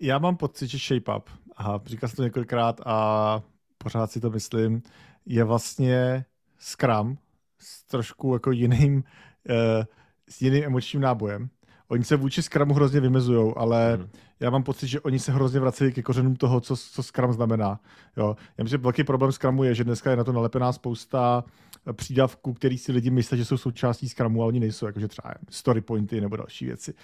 [0.00, 3.42] Já mám pocit, že Shape Up, a říkal jsem to několikrát a
[3.78, 4.82] pořád si to myslím,
[5.26, 6.24] je vlastně
[6.58, 7.18] Scrum
[7.58, 9.84] s trošku jako jiným, uh,
[10.28, 11.48] s jiným emočním nábojem.
[11.88, 14.08] Oni se vůči Scrumu hrozně vymezují, ale hmm.
[14.40, 17.80] Já mám pocit, že oni se hrozně vracejí ke kořenům toho, co, co Scrum znamená.
[18.16, 18.36] Jo.
[18.58, 21.44] Já myslím, že velký problém Scrumu je, že dneska je na to nalepená spousta
[21.92, 25.80] přídavků, který si lidi myslí, že jsou součástí Scrumu, a oni nejsou, jakože třeba story
[25.80, 26.94] pointy nebo další věci.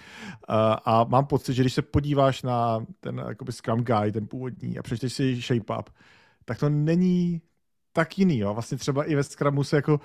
[0.85, 4.83] A mám pocit, že když se podíváš na ten jakoby Scrum Guide, ten původní, a
[4.83, 5.89] přečteš si Shape Up,
[6.45, 7.41] tak to není
[7.93, 8.37] tak jiný.
[8.37, 8.53] Jo.
[8.53, 9.99] Vlastně třeba i ve Scrumu se jako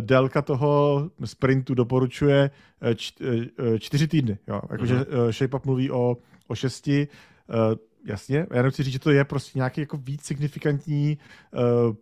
[0.00, 2.50] délka toho sprintu doporučuje
[2.94, 3.12] č,
[3.78, 4.38] čtyři týdny.
[4.48, 4.60] Jo.
[4.70, 5.30] Jakože mm-hmm.
[5.30, 6.16] Shape Up mluví o,
[6.48, 7.08] o šesti.
[7.48, 11.18] Uh, jasně, já jenom chci říct, že to je prostě nějaký jako víc signifikantní
[11.88, 11.94] uh,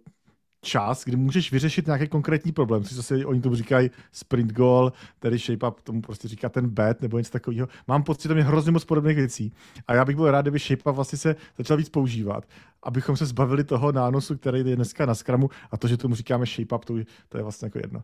[0.61, 5.39] čas, kdy můžeš vyřešit nějaký konkrétní problém, což zase oni tomu říkají sprint goal, tady
[5.39, 7.69] shape up, tomu prostě říká ten bet nebo něco takového.
[7.89, 9.53] Mám pocit, že tam je hrozně moc podobných věcí.
[9.87, 12.49] A já bych byl rád, kdyby shape up vlastně se začal víc používat,
[12.83, 16.47] abychom se zbavili toho nánosu, který je dneska na Scrumu a to, že tomu říkáme
[16.47, 16.95] shape up, to,
[17.29, 18.03] to je vlastně jako jedno.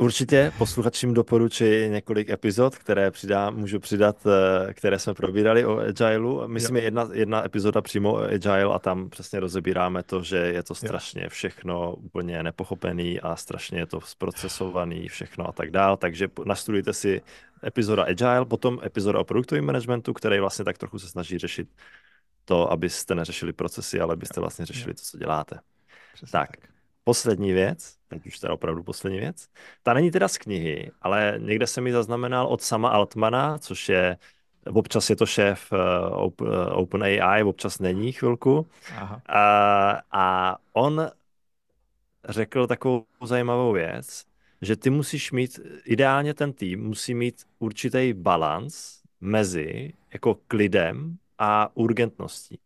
[0.00, 6.48] Určitě posluchačům doporučuji několik epizod, které přidám, můžu přidat, eh, které jsme probírali o Agileu.
[6.48, 10.62] Myslím, je jedna, jedna epizoda přímo o Agile a tam přesně rozebíráme to, že je
[10.62, 15.96] to strašně všechno úplně nepochopený a strašně je to zprocesovaný všechno a tak dál.
[15.96, 17.22] Takže nastudujte si
[17.64, 21.68] epizoda Agile, potom epizoda o produktovém managementu, který vlastně tak trochu se snaží řešit
[22.44, 25.58] to, abyste neřešili procesy, ale abyste vlastně řešili to, co děláte.
[26.14, 26.56] Přesně tak.
[26.56, 26.79] tak.
[27.04, 29.48] Poslední věc, teď už teda opravdu poslední věc,
[29.82, 34.16] ta není teda z knihy, ale někde jsem ji zaznamenal od sama Altmana, což je,
[34.66, 36.30] občas je to šéf uh,
[36.72, 38.66] OpenAI, občas není chvilku.
[38.96, 39.22] Aha.
[39.28, 41.10] A, a on
[42.28, 44.24] řekl takovou zajímavou věc,
[44.62, 51.76] že ty musíš mít, ideálně ten tým musí mít určitý balans mezi jako klidem a
[51.76, 52.58] urgentností.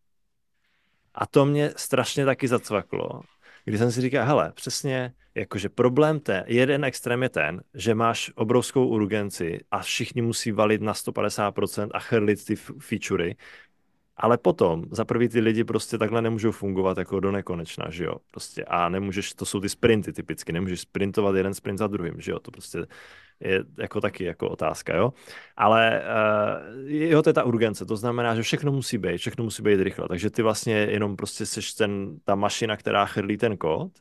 [1.14, 3.22] A to mě strašně taky zacvaklo,
[3.64, 8.30] kdy jsem si říkal, hele, přesně, jakože problém ten, jeden extrém je ten, že máš
[8.34, 13.34] obrovskou urgenci a všichni musí valit na 150% a chrlit ty featurey,
[14.16, 18.14] ale potom, za prvý ty lidi prostě takhle nemůžou fungovat jako do nekonečna, že jo,
[18.30, 22.32] prostě a nemůžeš, to jsou ty sprinty typicky, nemůžeš sprintovat jeden sprint za druhým, že
[22.32, 22.86] jo, to prostě
[23.40, 25.12] je jako taky jako otázka, jo.
[25.56, 29.62] Ale uh, jo, to je ta urgence, to znamená, že všechno musí být, všechno musí
[29.62, 33.92] být rychle, takže ty vlastně jenom prostě seš ten, ta mašina, která chrlí ten kód,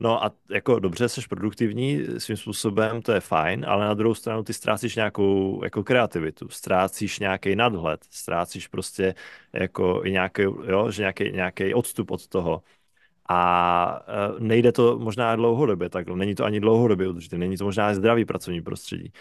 [0.00, 4.42] No a jako dobře, jsi produktivní svým způsobem, to je fajn, ale na druhou stranu
[4.42, 9.14] ty ztrácíš nějakou jako kreativitu, ztrácíš nějaký nadhled, ztrácíš prostě
[9.52, 12.62] jako nějaký, jo, že nějaký, nějaký odstup od toho.
[13.28, 14.00] A
[14.38, 18.24] e, nejde to možná dlouhodobě takhle, není to ani dlouhodobě udržitelné, není to možná zdravý
[18.24, 19.12] pracovní prostředí.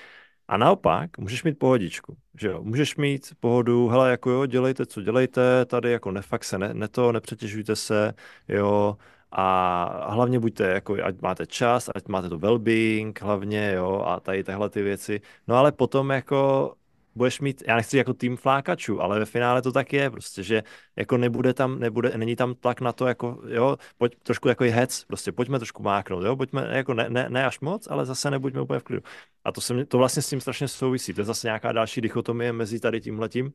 [0.48, 5.02] A naopak, můžeš mít pohodičku, že jo, můžeš mít pohodu, hele, jako jo, dělejte, co
[5.02, 8.14] dělejte, tady jako nefakt se, ne, ne to, nepřetěžujte se,
[8.48, 8.98] jo,
[9.32, 14.44] a hlavně buďte, jako, ať máte čas, ať máte to well-being hlavně, jo, a tady
[14.44, 15.22] tyhle ty věci.
[15.48, 16.74] No ale potom jako
[17.16, 20.64] budeš mít, já nechci jako tým flákačů, ale ve finále to tak je, prostě, že
[20.96, 24.72] jako nebude tam, nebude, není tam tlak na to, jako, jo, pojď trošku jako je
[24.72, 28.32] hec, prostě pojďme trošku máknout, jo, pojďme, jako ne, ne, ne až moc, ale zase
[28.32, 29.02] nebuďme úplně v klidu.
[29.44, 32.54] A to, se, to vlastně s tím strašně souvisí, to je zase nějaká další dichotomie
[32.54, 33.54] mezi tady tímhletím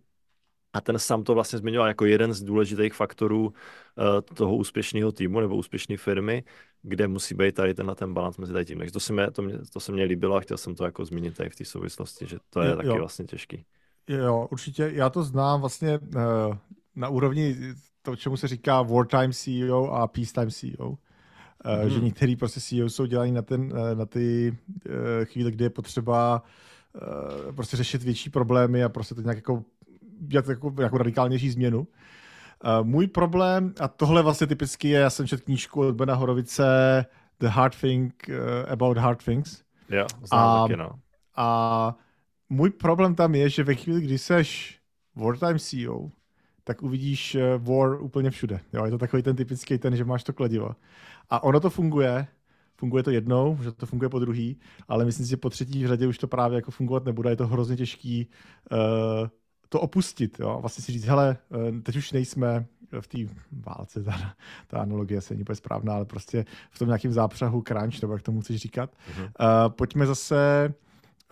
[0.75, 3.55] a ten sám to vlastně zmiňoval jako jeden z důležitých faktorů uh,
[4.35, 6.45] toho úspěšného týmu nebo úspěšné firmy,
[6.83, 8.79] kde musí být tady ten, ten balans mezi tady tím.
[8.79, 11.05] Takže to se, mě, to, mě, to se mě líbilo a chtěl jsem to jako
[11.05, 12.97] zmínit tady v té souvislosti, že to je jo, taky jo.
[12.99, 13.65] vlastně těžký.
[14.09, 14.91] Jo, určitě.
[14.95, 16.57] Já to znám vlastně uh,
[16.97, 17.57] na úrovni
[18.03, 20.99] to, čemu se říká wartime CEO a peacetime CEO.
[21.65, 21.87] Mm-hmm.
[21.87, 24.57] Že některý prostě CEO jsou dělaní na, ten, na ty
[25.25, 26.43] chvíle, kdy je potřeba
[27.55, 29.65] prostě řešit větší problémy a prostě to nějak jako
[30.21, 31.79] dělat jako, jako radikálnější změnu.
[31.81, 31.87] Uh,
[32.87, 37.07] můj problém, a tohle vlastně typicky je, já jsem četl knížku od Bena Horovice
[37.41, 39.63] The Hard Thing uh, About Hard Things.
[39.89, 40.91] Jo, znám a, taky, no.
[41.37, 41.97] A
[42.49, 44.81] můj problém tam je, že ve chvíli, kdy seš
[45.17, 46.11] wartime CEO,
[46.65, 48.61] tak uvidíš uh, war úplně všude.
[48.73, 50.71] Jo, je to takový ten typický ten, že máš to kladivo.
[51.31, 52.27] A ono to funguje,
[52.77, 55.89] funguje to jednou, že to funguje po druhý, ale myslím si, že po třetí v
[55.89, 57.31] řadě už to právě jako fungovat nebude.
[57.31, 58.29] Je to hrozně těžký
[58.73, 59.29] uh,
[59.69, 60.41] to opustit.
[60.41, 60.59] Jo?
[60.61, 62.67] Vlastně si říct, hele, eh, teď už nejsme
[63.01, 63.19] v té
[63.53, 64.35] válce, ta,
[64.67, 68.23] ta analogie se není úplně správná, ale prostě v tom nějakém zápřahu crunch, nebo jak
[68.23, 68.91] tomu chceš říkat.
[68.91, 69.25] Mm-hmm.
[69.25, 70.75] Uh, pojďme zase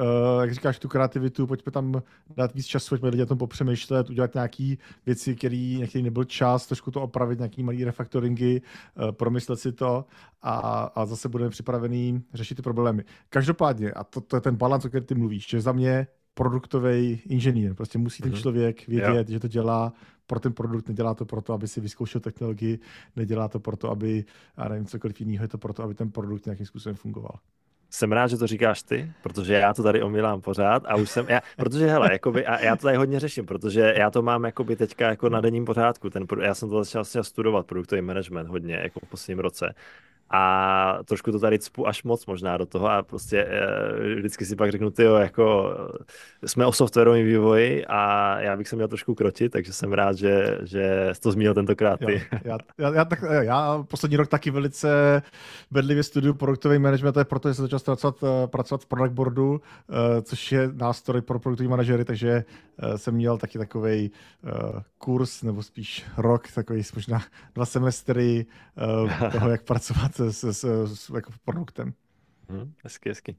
[0.01, 2.03] Uh, jak říkáš, tu kreativitu, pojďme tam
[2.37, 4.75] dát víc času, pojďme lidi o tom popřemýšlet, udělat nějaké
[5.07, 8.61] věci, který, na který nebyl čas, trošku to opravit, nějaký malý refaktoringy,
[8.95, 10.05] uh, promyslet si to
[10.43, 10.59] a,
[10.95, 13.05] a zase budeme připravený řešit ty problémy.
[13.29, 17.21] Každopádně, a to, to je ten balans, o kterém ty mluvíš, že za mě produktový
[17.27, 17.75] inženýr.
[17.75, 18.41] Prostě musí ten mhm.
[18.41, 19.93] člověk vědět, že to dělá
[20.27, 22.79] pro ten produkt, nedělá to proto, aby si vyzkoušel technologii,
[23.17, 24.25] nedělá to proto, aby,
[24.59, 27.39] já nevím, cokoliv jiného, je to proto, aby ten produkt nějakým způsobem fungoval.
[27.91, 31.27] Jsem rád, že to říkáš ty, protože já to tady omílám pořád a už jsem,
[31.29, 34.77] já, protože hele, jakoby, a já to tady hodně řeším, protože já to mám jakoby
[34.77, 39.01] teďka jako na denním pořádku, ten, já jsem to začal studovat, produktový management hodně, jako
[39.01, 39.75] v posledním roce
[40.33, 44.57] a trošku to tady cpu až moc možná do toho a prostě e, vždycky si
[44.57, 45.77] pak řeknu, ty jako
[46.47, 50.59] jsme o softwarovém vývoji a já bych se měl trošku krotit, takže jsem rád, že,
[50.63, 52.23] že jsi to zmínil tentokrát ty.
[52.45, 55.23] Já, já, já, tak, já poslední rok taky velice
[55.71, 59.13] bedlivě studuju produktový management, to je proto, že jsem začal pracovat, eh, pracovat v product
[59.13, 59.61] boardu,
[60.23, 62.45] což je nástroj pro produktový manažery, takže
[62.97, 64.11] jsem měl taky takový
[64.99, 67.23] kurz, nebo spíš rok, takový možná
[67.55, 68.47] dva semestry
[69.33, 71.93] toho, jak pracovat s, s, s jako produktem.
[72.49, 73.37] Hmm, hezky, hezky.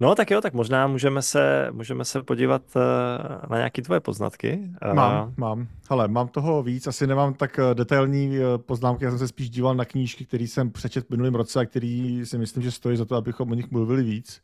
[0.00, 2.82] No tak jo, tak možná můžeme se, můžeme se podívat uh,
[3.50, 4.70] na nějaké tvoje poznatky.
[4.88, 4.94] Uh...
[4.94, 5.68] Mám, mám.
[5.90, 9.74] Hele, mám toho víc, asi nemám tak eh, detailní poznámky, já jsem se spíš díval
[9.74, 13.04] na knížky, které jsem přečet v minulém roce a který si myslím, že stojí za
[13.04, 14.42] to, abychom o nich mluvili víc,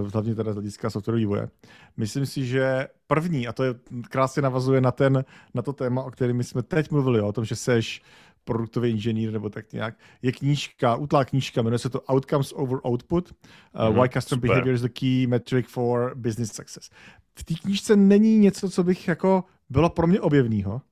[0.00, 1.48] uh, hlavně teda z hlediska softwarového vývoje.
[1.96, 3.74] Myslím si, že první, a to je
[4.08, 7.56] krásně navazuje na, ten, na to téma, o kterém jsme teď mluvili, o tom, že
[7.56, 8.02] seš
[8.48, 13.32] produktový inženýr nebo tak nějak, je knížka, utlá knížka, jmenuje se to Outcomes over Output,
[13.32, 14.50] uh, mm-hmm, Why Customer super.
[14.50, 16.90] Behavior is the Key Metric for Business Success.
[17.38, 20.82] V té knížce není něco, co bych jako bylo pro mě objevného,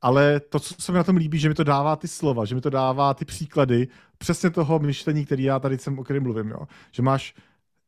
[0.00, 2.54] ale to, co se mi na tom líbí, že mi to dává ty slova, že
[2.54, 6.48] mi to dává ty příklady přesně toho myšlení, který já tady jsem, o kterém mluvím,
[6.48, 6.68] jo.
[6.92, 7.34] Že máš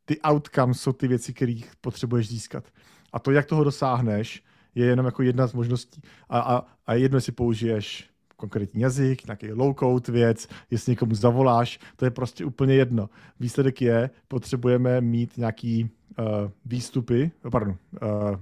[0.05, 2.65] ty outcomes, jsou ty věci, které potřebuješ získat.
[3.13, 4.43] A to, jak toho dosáhneš,
[4.75, 6.01] je jenom jako jedna z možností.
[6.29, 12.05] A, a, a jedno, jestli použiješ konkrétní jazyk, nějaký low-code věc, jestli někomu zavoláš, to
[12.05, 13.11] je prostě úplně jedno.
[13.41, 16.27] Výsledek je, potřebujeme mít nějaký uh,
[16.65, 18.37] výstupy, oh, pardon, uh,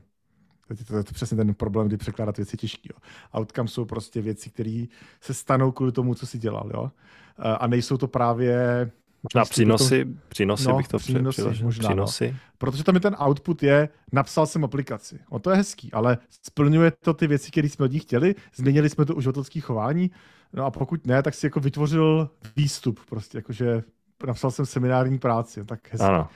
[0.87, 2.89] to je to přesně ten problém, kdy překládat věci těžký.
[2.93, 2.99] Jo.
[3.41, 4.85] Outcome jsou prostě věci, které
[5.21, 6.71] se stanou kvůli tomu, co si dělal.
[6.75, 6.91] Jo.
[7.39, 8.91] A nejsou to právě
[9.25, 11.65] Možná přínosy, to, přínosy no, bych to přínosy, přiložil.
[11.65, 11.95] Možná, no.
[11.95, 12.31] přínosy.
[12.33, 12.39] No.
[12.59, 15.19] Protože tam je ten output je, napsal jsem aplikaci.
[15.29, 18.91] O to je hezký, ale splňuje to ty věci, které jsme od ní chtěli, změnili
[18.91, 20.11] jsme to uživatelské chování,
[20.53, 23.83] no a pokud ne, tak si jako vytvořil výstup, prostě jakože
[24.27, 26.07] napsal jsem seminární práci, tak hezky.
[26.07, 26.29] Ano.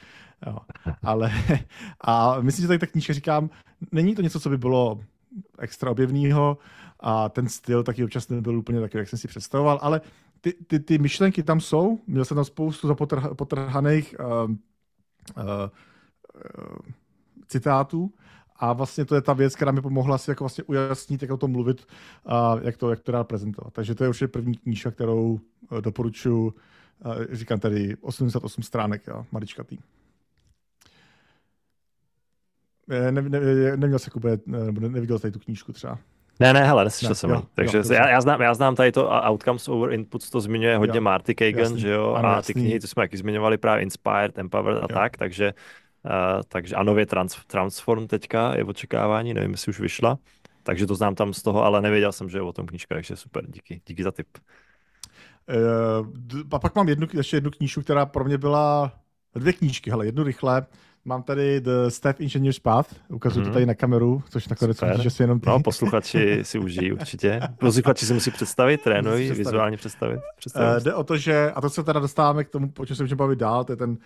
[0.46, 0.58] Jo.
[1.02, 1.32] Ale
[2.00, 3.50] a myslím, že tady ta knížka říkám,
[3.92, 5.00] není to něco, co by bylo
[5.58, 6.58] extra objevného
[7.00, 10.00] a ten styl taky občas nebyl úplně takový, jak jsem si představoval, ale
[10.40, 12.94] ty, ty, ty myšlenky tam jsou, měl jsem tam spoustu
[13.34, 14.54] potrhaných uh, uh,
[15.44, 16.78] uh,
[17.46, 18.12] citátů
[18.56, 21.36] a vlastně to je ta věc, která mi pomohla si jako vlastně ujasnit, jak o
[21.36, 21.86] tom mluvit
[22.26, 23.72] a jak to, jak to dá prezentovat.
[23.72, 25.40] Takže to je určitě první knížka, kterou
[25.80, 26.54] doporučuji.
[27.32, 29.78] Říkám tady 88 stránek, jo, maličkatý.
[32.86, 35.98] Ne, ne, ne, neměl se Kube, ne, neviděl tady tu knížku třeba.
[36.40, 38.92] Ne, ne, hele, neslyšel ne, jsem jo, Takže jo, já, já, znám, já znám tady
[38.92, 42.12] to Outcomes over Inputs, to zmiňuje hodně jo, Marty Kagan, jasný, že jo?
[42.12, 44.94] Ano, a ty knihy, to jsme taky zmiňovali právě Inspired, Empowered a jo.
[44.94, 45.54] tak, takže,
[46.04, 50.18] uh, takže a nově trans, Transform teďka je v očekávání, nevím, jestli už vyšla.
[50.62, 53.16] Takže to znám tam z toho, ale nevěděl jsem, že je o tom knížka, takže
[53.16, 54.28] super, díky, díky za tip.
[55.48, 58.92] Uh, a pak mám jednu, ještě jednu knížku, která pro mě byla,
[59.34, 60.66] dvě knížky, hele, jednu rychle,
[61.08, 63.44] Mám tady The Staff Engineer's Path, ukazuju mm.
[63.44, 63.54] to mhm.
[63.54, 65.48] tady na kameru, což nakonec vidíš, že si jenom ty.
[65.48, 67.40] No, posluchači si užijí určitě.
[67.58, 70.20] Posluchači si musí představit, trénují, vizuálně představit.
[70.38, 70.76] představit.
[70.76, 73.02] Uh, jde o to, že, a to se teda dostáváme k tomu, o čem se
[73.02, 73.98] můžeme bavit dál, to je ten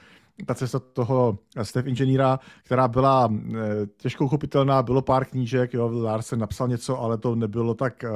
[0.47, 3.57] ta cesta toho Steph inženýra, která byla e,
[3.97, 8.09] těžko uchopitelná, bylo pár knížek, jo, Larsen napsal něco, ale to nebylo tak e,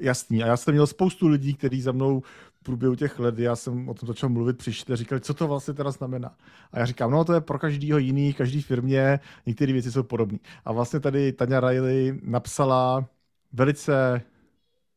[0.00, 0.42] jasný.
[0.42, 2.22] A já jsem měl spoustu lidí, kteří za mnou
[2.62, 5.90] průběhu těch let, já jsem o tom začal mluvit, přišli říkali, co to vlastně teda
[5.90, 6.34] znamená.
[6.72, 10.38] A já říkám, no to je pro každýho jiný, každý firmě, některé věci jsou podobné.
[10.64, 13.08] A vlastně tady Tania Riley napsala
[13.52, 14.22] velice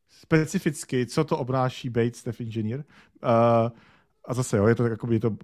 [0.08, 2.84] specificky, co to obnáší být Steph Engineer.
[3.24, 3.70] Uh,
[4.24, 5.36] a zase, jo, je to, jakoby, je to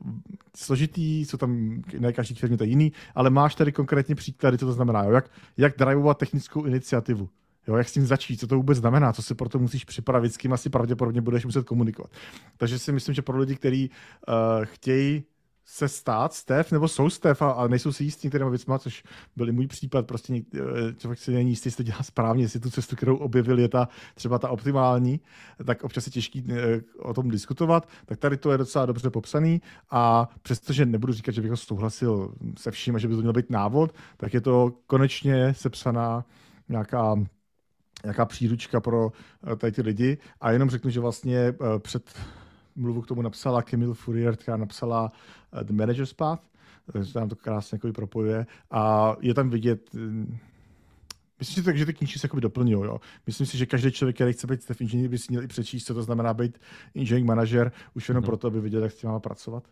[0.57, 4.66] složitý, co tam, ne každý firmě to je jiný, ale máš tady konkrétně příklady, co
[4.66, 7.29] to znamená, jo, jak, jak drivovat technickou iniciativu.
[7.66, 10.34] Jo, jak s tím začít, co to vůbec znamená, co si pro to musíš připravit,
[10.34, 12.11] s kým asi pravděpodobně budeš muset komunikovat.
[12.56, 13.90] Takže si myslím, že pro lidi, kteří
[14.28, 15.24] uh, chtějí
[15.72, 19.02] se stát Stef, nebo jsou Stef a, a nejsou si jistí některými věcmi, což
[19.36, 22.61] byl můj případ, prostě něk, eh, člověk si není jistý, jestli to dělá správně, jestli
[22.61, 25.20] tu cestu, kterou objevil, je ta třeba ta optimální,
[25.66, 29.62] tak občas je těžký eh, o tom diskutovat, tak tady to je docela dobře popsaný
[29.90, 33.32] a přestože nebudu říkat, že bych ho souhlasil se vším a že by to měl
[33.32, 36.24] být návod, tak je to konečně sepsaná
[36.68, 37.16] nějaká
[38.05, 39.12] nějaká příručka pro
[39.53, 42.14] eh, tady ty lidi a jenom řeknu, že vlastně před
[42.76, 45.12] mluvu k tomu napsala Camille Fourier, která napsala
[45.53, 46.42] uh, The Manager's Path,
[46.92, 49.90] takže tam to krásně jako propojuje a je tam vidět,
[51.38, 52.84] Myslím si, že ty knížky se jako doplňují.
[52.84, 53.01] Jo.
[53.26, 55.84] Myslím si, že každý člověk, který chce být Steph inženýr, by si měl i přečíst,
[55.84, 56.61] co to znamená být
[56.94, 58.26] engineering manager, už jenom mm.
[58.26, 59.64] proto, aby viděl, jak s tím má pracovat.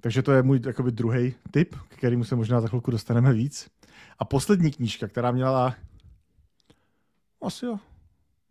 [0.00, 3.70] Takže to je můj jakoby druhý tip, k kterému se možná za chvilku dostaneme víc.
[4.18, 5.74] A poslední knížka, která měla
[7.42, 7.78] asi jo,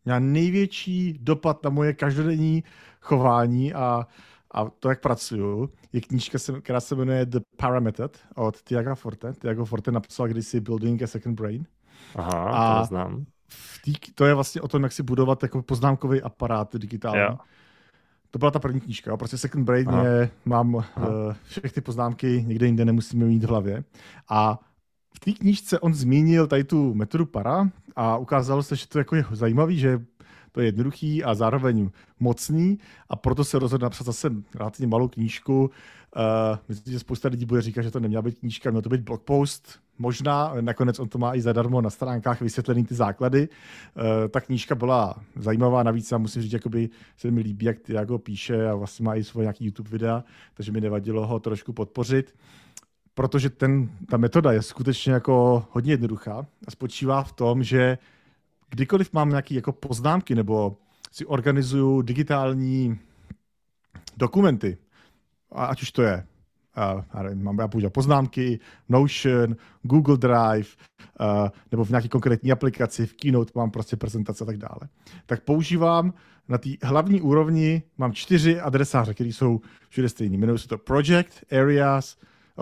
[0.06, 2.64] měla největší dopad na moje každodenní
[3.02, 4.08] chování a,
[4.52, 9.34] a to, jak pracuju, je knížka, která se jmenuje The Parameter od Tiago Forte.
[9.34, 11.66] Tiago Forte napsal kdysi Building a Second Brain.
[12.16, 13.26] Aha, a to znám.
[13.84, 17.18] Tý, to je vlastně o tom, jak si budovat jako poznámkový aparát digitální.
[17.18, 17.46] Yeah.
[18.32, 19.18] To byla ta první knížka.
[19.18, 20.84] Prostě Second Brain je, mám uh,
[21.44, 23.84] všechny ty poznámky, někde jinde nemusíme mít v hlavě.
[24.30, 24.60] A
[25.16, 29.16] v té knížce on zmínil tady tu metodu para a ukázalo se, že to jako
[29.16, 30.02] je zajímavý, že
[30.52, 31.90] to je jednoduchý a zároveň
[32.20, 32.80] mocný
[33.10, 35.72] a proto se rozhodl napsat zase relativně malou knížku.
[36.16, 39.02] Uh, myslím, že spousta lidí bude říkat, že to neměla být knížka, měl to být
[39.02, 43.50] blogpost, možná, nakonec on to má i zadarmo na stránkách vysvětlený ty základy.
[43.50, 48.18] Uh, ta knížka byla zajímavá, navíc já musím říct, jakoby se mi líbí, jak Tiago
[48.18, 50.24] píše a vlastně má i svoje nějaký YouTube videa,
[50.54, 52.34] takže mi nevadilo ho trošku podpořit
[53.22, 57.98] protože ten, ta metoda je skutečně jako hodně jednoduchá a spočívá v tom, že
[58.70, 60.78] kdykoliv mám nějaké jako poznámky nebo
[61.12, 63.00] si organizuju digitální
[64.18, 64.78] dokumenty,
[65.52, 66.26] ať už to je
[67.14, 68.60] já nevím, mám já používat poznámky,
[68.90, 70.70] Notion, Google Drive,
[71.72, 74.90] nebo v nějaké konkrétní aplikaci, v Keynote mám prostě prezentace a tak dále.
[75.26, 76.14] Tak používám
[76.48, 80.38] na té hlavní úrovni, mám čtyři adresáře, které jsou všude stejný.
[80.38, 82.18] Jmenují se to Project, Areas,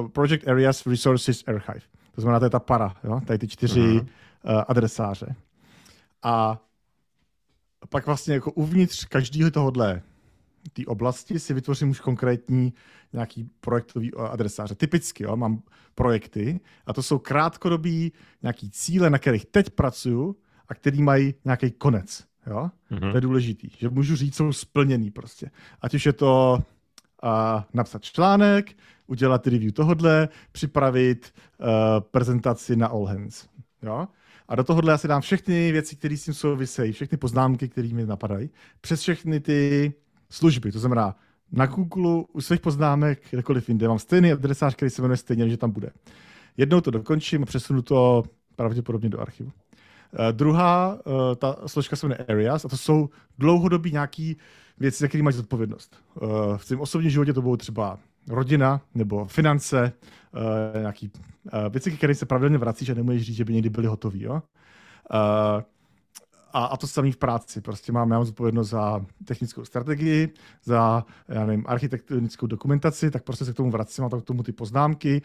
[0.08, 1.82] Project Areas Resources Archive.
[2.16, 3.22] To znamená, to je ta para, jo?
[3.26, 4.02] tady ty čtyři uh-huh.
[4.02, 5.36] uh, adresáře.
[6.24, 6.62] A
[7.89, 10.02] pak vlastně jako uvnitř každého tohohle
[10.74, 12.74] té oblasti si vytvořím už konkrétní
[13.14, 14.76] nějaký projektový eh, adresáře.
[14.76, 15.62] Typicky jo, mám
[15.95, 20.36] projekty a to jsou krátkodobí nějaký cíle, na kterých teď pracuju
[20.68, 22.24] a který mají nějaký konec.
[22.47, 22.70] Jo?
[22.91, 23.12] Mm-hmm.
[23.12, 25.52] To je důležitý, že můžu říct, jsou splněný prostě.
[25.82, 26.60] Ať už je to
[27.24, 27.30] uh,
[27.74, 28.76] napsat článek,
[29.07, 31.67] udělat review tohodle, připravit uh,
[32.11, 33.47] prezentaci na All Hands.
[33.84, 34.07] Jo?
[34.47, 37.88] A do tohohle já si dám všechny věci, které s tím souvisejí, všechny poznámky, které
[37.88, 38.49] mi napadají,
[38.82, 39.93] přes všechny ty
[40.30, 40.72] služby.
[40.72, 41.15] To znamená,
[41.51, 45.57] na Google u svých poznámek, kdekoliv jinde, mám stejný adresář, který se jmenuje stejně, že
[45.57, 45.89] tam bude.
[46.57, 48.24] Jednou to dokončím a přesunu to
[48.55, 49.49] pravděpodobně do archivu.
[49.49, 54.38] Uh, druhá, uh, ta složka se jmenuje Areas a to jsou dlouhodobí nějaký
[54.80, 55.96] věci, za které máš zodpovědnost.
[56.22, 59.94] Uh, v svém osobním životě to budou třeba rodina nebo finance,
[60.34, 61.12] uh, nějaký
[61.44, 63.88] uh, věci, které se pravidelně vrací, že nemůžeš říct, že by někdy byly?
[63.88, 63.96] Uh,
[66.54, 67.62] a, a to samé v práci.
[67.62, 73.54] Prostě mám, mám zodpovědnost za technickou strategii, za já nevím, architektonickou dokumentaci, tak prostě se
[73.54, 75.22] k tomu vracím, a k tomu ty poznámky.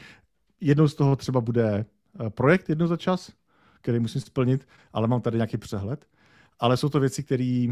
[0.61, 1.87] Jednou z toho třeba bude
[2.29, 3.33] projekt jednou za čas,
[3.81, 6.07] který musím splnit, ale mám tady nějaký přehled.
[6.61, 7.67] Ale jsou to věci, které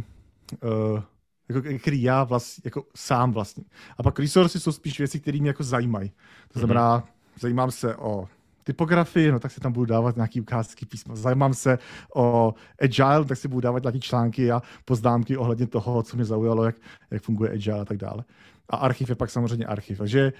[0.62, 1.00] uh,
[1.48, 3.64] jako, který já vlast, jako sám vlastně.
[3.98, 6.12] A pak resources jsou spíš věci, které mě jako zajímají.
[6.52, 7.40] To znamená, mm-hmm.
[7.40, 8.28] zajímám se o
[8.64, 11.16] typografii, no tak si tam budu dávat nějaký ukázky písma.
[11.16, 11.78] Zajímám se
[12.14, 16.64] o agile, tak si budu dávat nějaké články a poznámky ohledně toho, co mě zaujalo,
[16.64, 16.76] jak,
[17.10, 18.24] jak funguje agile a tak dále.
[18.68, 19.98] A archiv je pak samozřejmě archiv.
[19.98, 20.32] Takže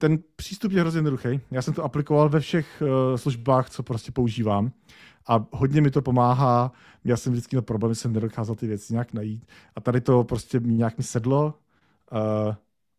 [0.00, 1.40] ten přístup je hrozně jednoduchý.
[1.50, 4.72] Já jsem to aplikoval ve všech uh, službách, co prostě používám
[5.28, 6.72] a hodně mi to pomáhá.
[7.04, 9.46] Já jsem vždycky měl problém, že jsem nedokázal ty věci nějak najít.
[9.76, 11.54] A tady to prostě nějak mi sedlo
[12.12, 12.54] uh,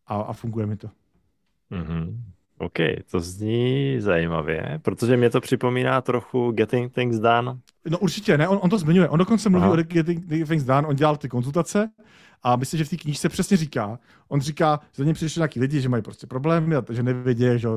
[0.06, 0.90] a, a funguje mi to.
[1.70, 2.16] Mm-hmm.
[2.62, 2.78] OK,
[3.10, 7.58] to zní zajímavě, protože mě to připomíná trochu Getting Things Done.
[7.90, 9.08] No určitě, ne, on, on to zmiňuje.
[9.08, 9.72] On dokonce mluví Aha.
[9.72, 11.90] o Getting Things Done, on dělal ty konzultace
[12.42, 13.98] a myslím, že v té knížce přesně říká,
[14.28, 17.44] on říká, že za ním přišli nějaký lidi, že mají prostě problémy, a že nevědí,
[17.56, 17.68] že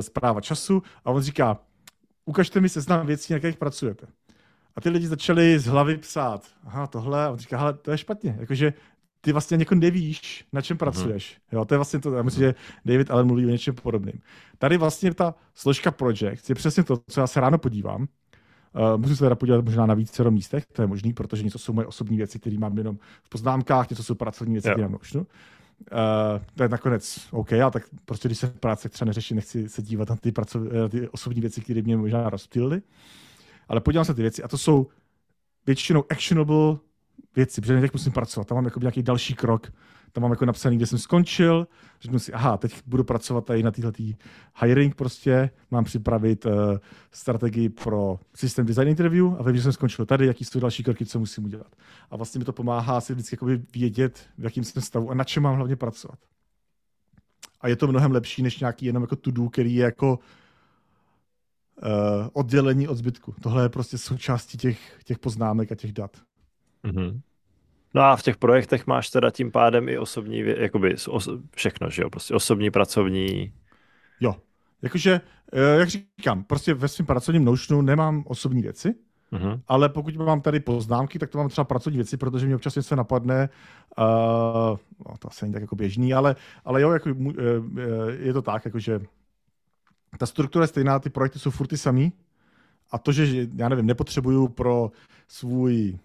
[0.00, 1.58] zpráva času a on říká,
[2.24, 4.06] ukažte mi seznam věcí, na kterých pracujete.
[4.76, 7.98] A ty lidi začali z hlavy psát, aha, tohle, a on říká, ale to je
[7.98, 8.72] špatně, jakože
[9.20, 10.78] ty vlastně jako nevíš, na čem mhm.
[10.78, 11.36] pracuješ.
[11.36, 11.56] Mm-hmm.
[11.56, 12.54] Jo, to je vlastně to, já myslím, že
[12.84, 14.20] David ale mluví o něčem podobným.
[14.58, 18.06] Tady vlastně ta složka project je přesně to, co já se ráno podívám.
[18.74, 21.72] Uh, musím se teda podívat možná na více místech, to je možný, protože něco jsou
[21.72, 25.20] moje osobní věci, které mám jenom v poznámkách, něco jsou pracovní věci, které mám nošnu.
[25.20, 25.26] Uh,
[26.54, 30.10] to je nakonec OK, a tak prostě když se práce třeba neřeší, nechci se dívat
[30.10, 32.82] na ty, pracov, eh, ty osobní věci, které mě možná rozptýlily.
[33.68, 34.86] Ale podívám se na ty věci a to jsou
[35.66, 36.76] většinou actionable
[37.38, 39.72] věci, protože teď musím pracovat, tam mám jako nějaký další krok,
[40.12, 41.66] tam mám jako napsaný, kde jsem skončil,
[42.00, 43.92] řeknu si, aha, teď budu pracovat tady na téhle
[44.60, 46.52] hiring prostě, mám připravit uh,
[47.12, 51.06] strategii pro systém design interview a vím, že jsem skončil tady, jaký jsou další kroky,
[51.06, 51.76] co musím udělat.
[52.10, 53.36] A vlastně mi to pomáhá si vždycky
[53.74, 56.18] vědět, v jakém jsem stavu a na čem mám hlavně pracovat.
[57.60, 61.88] A je to mnohem lepší, než nějaký jenom jako to-do, který je jako uh,
[62.32, 63.34] oddělení od zbytku.
[63.42, 66.16] Tohle je prostě součástí těch, těch poznámek a těch dat.
[66.84, 67.20] Mm-hmm.
[67.94, 70.94] No a v těch projektech máš teda tím pádem i osobní, jakoby
[71.54, 73.52] všechno, že jo, prostě osobní, pracovní.
[74.20, 74.36] Jo,
[74.82, 75.20] jakože,
[75.52, 78.94] eh, jak říkám, prostě ve svém pracovním Notionu nemám osobní věci,
[79.32, 79.60] mm-hmm.
[79.68, 82.96] ale pokud mám tady poznámky, tak to mám třeba pracovní věci, protože mě občas něco
[82.96, 83.48] napadne,
[83.98, 84.78] uh,
[85.08, 87.34] no, to asi není tak jako běžný, ale, ale jo, jako, uh,
[88.18, 89.00] je to tak, jakože
[90.18, 92.12] ta struktura je stejná, ty projekty jsou furt ty samý
[92.90, 94.90] a to, že já nevím, nepotřebuju pro
[95.28, 95.98] svůj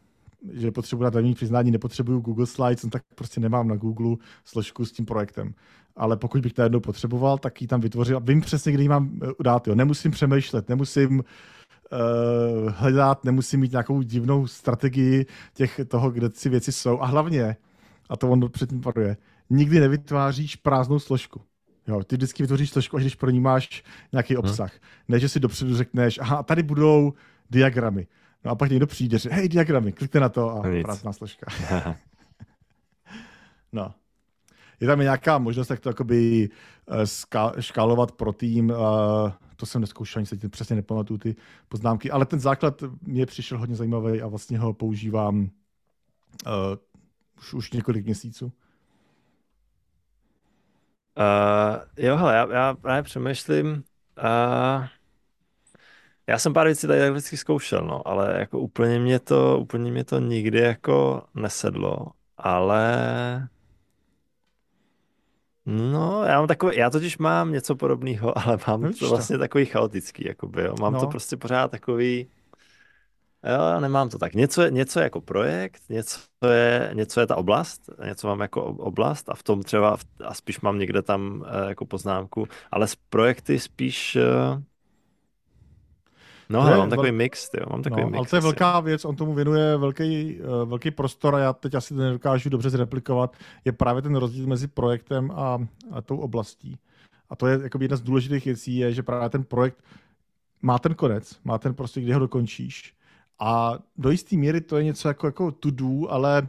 [0.51, 4.15] že potřebuji na přiznání, nepotřebuju Google Slides, no tak prostě nemám na Google
[4.45, 5.53] složku s tím projektem.
[5.95, 8.19] Ale pokud bych to jednou potřeboval, tak ji tam vytvořil.
[8.19, 9.67] Vím přesně, kde ji mám eh, dát.
[9.67, 9.75] Jo.
[9.75, 16.71] Nemusím přemýšlet, nemusím uh, hledat, nemusím mít nějakou divnou strategii těch, toho, kde ty věci
[16.71, 17.01] jsou.
[17.01, 17.57] A hlavně,
[18.09, 19.17] a to on předtím paruje,
[19.49, 21.41] nikdy nevytváříš prázdnou složku.
[21.87, 24.39] Jo, ty vždycky vytvoříš složku, až když pro ní máš nějaký mhm.
[24.39, 24.71] obsah.
[24.71, 24.79] Hmm.
[25.07, 27.13] Ne, že si dopředu řekneš, aha, tady budou
[27.51, 28.07] diagramy.
[28.45, 30.83] No a pak někdo přijde, že hej, diagramy, klikněte na to a Nic.
[30.83, 31.45] prázdná složka.
[33.71, 33.93] no.
[34.79, 36.49] Je tam nějaká možnost, jak to jakoby
[36.85, 41.35] uh, škálovat pro tým, uh, to jsem neskoušel, ani se tím přesně nepamatuju ty
[41.67, 45.49] poznámky, ale ten základ mě přišel hodně zajímavý a vlastně ho používám uh,
[47.37, 48.45] už, už několik měsíců.
[48.45, 48.51] Uh,
[51.97, 54.87] jo, hele, já, já právě přemýšlím, uh,
[56.27, 60.03] já jsem pár věcí tady vždycky zkoušel, no, ale jako úplně mě to, úplně mě
[60.03, 62.97] to nikdy jako nesedlo, ale
[65.65, 69.65] No, já mám takový, já totiž mám něco podobného, ale mám no, to vlastně takový
[69.65, 70.75] chaotický, jakoby, jo.
[70.79, 70.99] Mám no.
[70.99, 72.27] to prostě pořád takový,
[73.43, 74.33] jo, nemám to tak.
[74.33, 79.29] Něco, něco je jako projekt, něco je, něco je ta oblast, něco mám jako oblast
[79.29, 83.59] a v tom třeba, a spíš mám někde tam eh, jako poznámku, ale z projekty
[83.59, 84.21] spíš, eh,
[86.49, 87.17] No, ale mám takový vel...
[87.17, 88.17] mix, jo, mám takový no, mix.
[88.17, 91.75] Ale to je velká věc, on tomu věnuje velký, uh, velký prostor a já teď
[91.75, 93.35] asi to nedokážu dobře zreplikovat,
[93.65, 96.77] je právě ten rozdíl mezi projektem a, a tou oblastí.
[97.29, 99.83] A to je jako jedna z důležitých věcí, je, že právě ten projekt
[100.61, 102.93] má ten konec, má ten prostě, kdy ho dokončíš.
[103.39, 106.47] A do jisté míry to je něco jako, jako to do, ale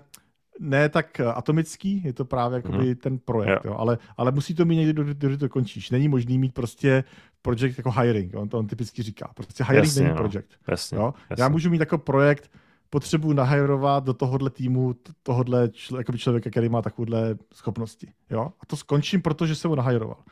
[0.60, 2.96] ne tak atomický, je to právě jakoby mm-hmm.
[2.96, 3.74] ten projekt, jo.
[3.78, 5.90] Ale, ale musí to mít někdy, kdy to končíš.
[5.90, 7.04] Není možný mít prostě
[7.42, 9.30] project jako hiring, on to on typicky říká.
[9.34, 10.16] Prostě hiring jasně, není no.
[10.16, 10.50] project.
[10.68, 11.14] Jasně, jo?
[11.30, 11.42] Jasně.
[11.42, 12.50] Já můžu mít jako projekt,
[12.90, 18.12] potřebuji nahajrovat do tohohle týmu tohohle čl- člověka, který má takovéhle schopnosti.
[18.30, 18.52] Jo?
[18.60, 20.22] A to skončím, protože jsem ho nahajeroval.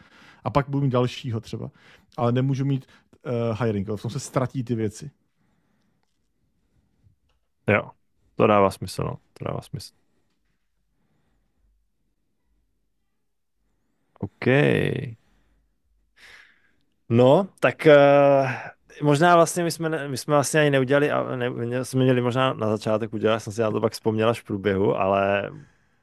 [0.44, 1.70] A pak budu mít dalšího třeba.
[2.16, 2.86] Ale nemůžu mít
[3.26, 5.10] uh, hiring, v tom se ztratí ty věci.
[7.68, 7.90] Jo,
[8.34, 9.16] to dává smysl, no.
[9.38, 9.92] To dává smysl.
[14.22, 14.46] OK.
[17.08, 18.50] No, tak uh,
[19.02, 22.68] možná vlastně my jsme, my jsme vlastně ani neudělali, a ne, jsme měli možná na
[22.70, 25.50] začátek udělat, jsem si na to pak vzpomněl až v průběhu, ale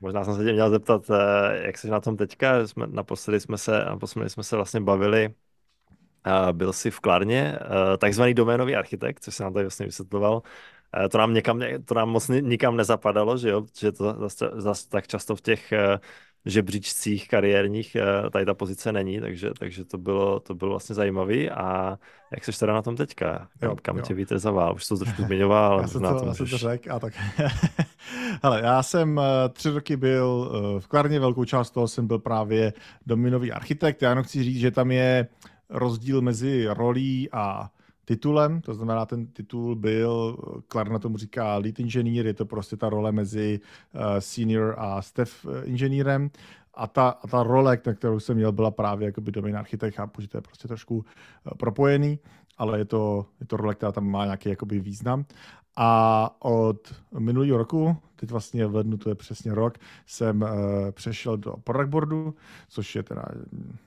[0.01, 1.15] možná jsem se tě měl zeptat, uh,
[1.61, 5.33] jak jsi na tom teďka, jsme, naposledy jsme se, naposledy jsme se vlastně bavili,
[6.27, 10.41] uh, byl jsi v Klarně, uh, takzvaný doménový architekt, což se nám tady vlastně vysvětloval,
[11.11, 15.07] to nám někam, to nám moc nikam nezapadalo, že jo, že to zase, zase tak
[15.07, 15.73] často v těch
[16.45, 21.49] žebříčcích kariérních eh, tady ta pozice není, takže, takže to bylo, to bylo vlastně zajímavý
[21.49, 21.97] a
[22.31, 23.47] jak seš teda na tom teďka?
[23.59, 24.03] Kam, kam jo.
[24.03, 24.75] tě víte zavál?
[24.75, 25.81] Už to trošku zmiňoval.
[25.81, 27.13] já jsem to, já jsem to řekl a tak.
[28.43, 32.73] Hele, já jsem eh, tři roky byl v Klarně, velkou část toho jsem byl právě
[33.05, 34.01] dominový architekt.
[34.01, 35.27] Já jenom chci říct, že tam je
[35.69, 37.69] rozdíl mezi rolí a
[38.09, 40.37] titulem, to znamená, ten titul byl,
[40.67, 45.45] Klarna tomu říká lead engineer, je to prostě ta role mezi uh, senior a staff
[45.63, 46.29] inženýrem.
[46.73, 50.21] A ta, a ta role, na kterou jsem měl, byla právě jakoby domain architekt, chápu,
[50.21, 51.03] že to je prostě trošku uh,
[51.57, 52.19] propojený,
[52.57, 55.25] ale je to, je to role, která tam má nějaký jakoby význam.
[55.81, 60.49] A od minulého roku, teď vlastně v lednu, to je přesně rok, jsem uh,
[60.91, 62.35] přešel do product boardu,
[62.69, 63.25] což je teda,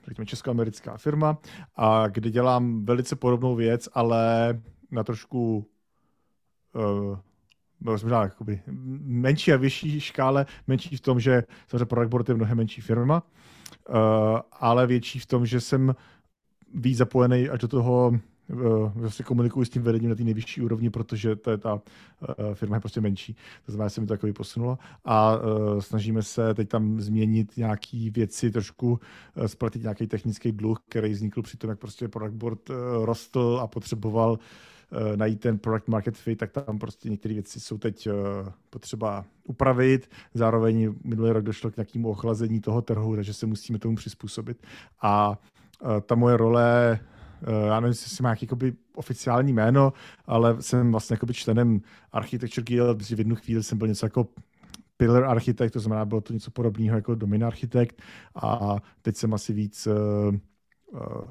[0.07, 1.37] řekněme, českoamerická firma,
[1.75, 5.67] a kde dělám velice podobnou věc, ale na trošku
[6.75, 7.17] uh,
[7.79, 8.61] možná jakoby
[9.01, 13.23] menší a vyšší škále, menší v tom, že samozřejmě product board je mnohem menší firma,
[13.89, 13.95] uh,
[14.51, 15.95] ale větší v tom, že jsem
[16.73, 18.11] víc zapojený až do toho
[18.95, 21.79] vlastně komunikuji s tím vedením na té nejvyšší úrovni, protože to je ta uh,
[22.53, 23.35] firma je prostě menší.
[23.65, 24.77] To znamená, že se mi to takový posunulo.
[25.05, 28.99] A uh, snažíme se teď tam změnit nějaké věci, trošku
[29.45, 32.69] splatit nějaký technický dluh, který vznikl při tom, jak prostě product board
[33.03, 34.39] rostl a potřeboval
[35.15, 38.07] najít ten product market fit, tak tam prostě některé věci jsou teď
[38.69, 40.09] potřeba upravit.
[40.33, 44.63] Zároveň minulý rok došlo k nějakému ochlazení toho trhu, takže se musíme tomu přizpůsobit.
[45.01, 45.37] A
[46.05, 47.12] ta moje role Eh,
[47.67, 48.47] já nevím, jestli má jaký
[48.95, 49.93] oficiální jméno,
[50.25, 51.81] ale jsem vlastně jakoby členem
[52.11, 54.27] Architecture Guild, v jednu chvíli jsem byl něco jako
[54.97, 58.01] pillar architekt, to znamená, bylo to něco podobného jako domain architekt
[58.35, 60.35] a teď jsem asi víc uh,
[60.91, 61.25] uh,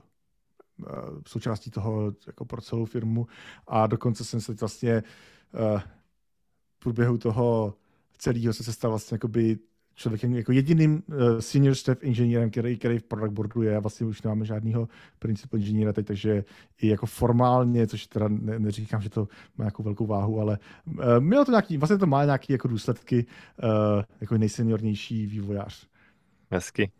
[1.27, 3.27] součástí toho jako pro celou firmu.
[3.69, 5.03] A dokonce jsem se vlastně
[5.73, 5.81] uh,
[6.77, 7.75] v průběhu toho
[8.19, 9.59] celého se stal vlastně jakoby
[9.95, 13.81] člověkem jako jediným uh, senior staff inženýrem, který, který v product boardu je.
[13.81, 14.89] Vlastně už nemáme žádného
[15.19, 16.45] principu inženýra teď, takže
[16.81, 20.95] i jako formálně, což teda ne, neříkám, že to má jako velkou váhu, ale uh,
[21.19, 23.27] mělo to nějaký, vlastně to má nějaké jako důsledky
[23.63, 25.87] uh, jako nejseniornější vývojář.
[26.51, 26.93] Hezky.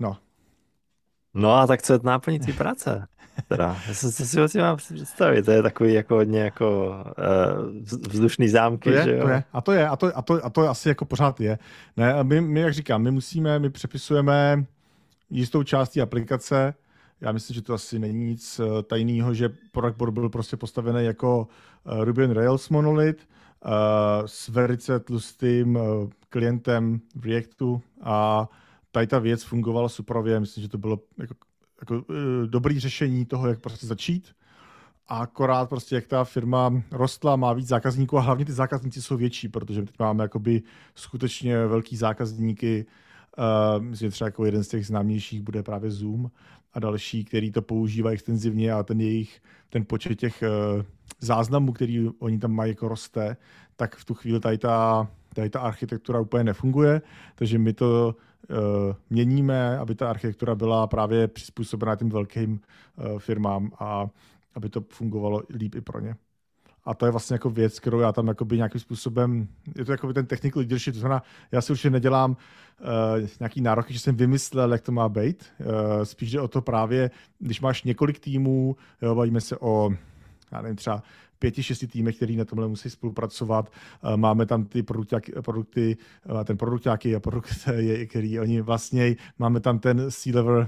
[0.00, 0.16] No.
[1.34, 3.06] No a tak co je náplní té práce?
[3.48, 8.08] Teda, já jsem si o tím mám představit, to je takový jako hodně jako uh,
[8.08, 9.22] vzdušný zámky, to je, že jo?
[9.22, 11.58] To je, a to je, a to, a to, a to asi jako pořád je.
[11.96, 14.64] Ne, my, my, jak říkám, my musíme, my přepisujeme
[15.30, 16.74] jistou částí aplikace,
[17.20, 21.04] já myslím, že to asi není nic eh, tajného, že product board byl prostě postavený
[21.04, 21.48] jako
[21.84, 23.18] uh, Ruby on Rails monolith
[23.64, 23.70] uh,
[24.26, 25.78] s velice tlustým
[26.28, 28.48] klientem v Reactu a
[28.92, 31.34] tady ta věc fungovala suprově, myslím, že to bylo jako
[31.82, 34.28] jako, uh, dobrý řešení toho, jak prostě začít.
[35.08, 39.16] A akorát prostě, jak ta firma rostla, má víc zákazníků a hlavně ty zákazníci jsou
[39.16, 40.62] větší, protože teď máme jakoby
[40.94, 42.86] skutečně velký zákazníky.
[43.38, 46.30] Uh, myslím, že třeba jako jeden z těch známějších bude právě Zoom
[46.72, 49.40] a další, který to používají extenzivně a ten jejich,
[49.70, 50.82] ten počet těch uh,
[51.20, 53.36] záznamů, který oni tam mají, jako roste,
[53.76, 57.02] tak v tu chvíli tady ta, tady ta architektura úplně nefunguje,
[57.34, 58.16] takže my to
[59.10, 64.06] měníme, aby ta architektura byla právě přizpůsobená těm velkým uh, firmám a
[64.54, 66.16] aby to fungovalo líp i pro ně.
[66.84, 70.12] A to je vlastně jako věc, kterou já tam jakoby nějakým způsobem, je to jako
[70.12, 71.22] ten technical leadership, to znamená,
[71.52, 75.44] já si určitě nedělám uh, nějaký nároky, že jsem vymyslel, jak to má být.
[75.60, 79.90] Uh, spíš jde o to právě, když máš několik týmů, jo, bavíme se o
[80.52, 81.02] já nevím, třeba
[81.42, 83.66] pěti, šesti týmech, který na tomhle musí spolupracovat.
[83.66, 85.96] Eh, máme tam ty produkty, produkty
[86.40, 87.50] eh, ten produkt nějaký a produkt,
[88.06, 90.66] který oni vlastně, máme tam ten C-level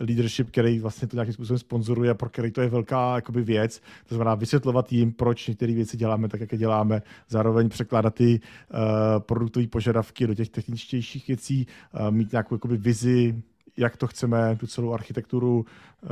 [0.00, 3.80] leadership, který vlastně to nějakým způsobem sponzoruje, pro který to je velká jakoby, věc.
[4.08, 8.40] To znamená vysvětlovat jim, proč některé věci děláme tak, jak je děláme, zároveň překládat ty
[8.40, 8.78] uh,
[9.18, 13.42] produktové požadavky do těch techničtějších věcí, uh, mít nějakou jakoby, vizi,
[13.76, 16.10] jak to chceme, tu celou architekturu uh,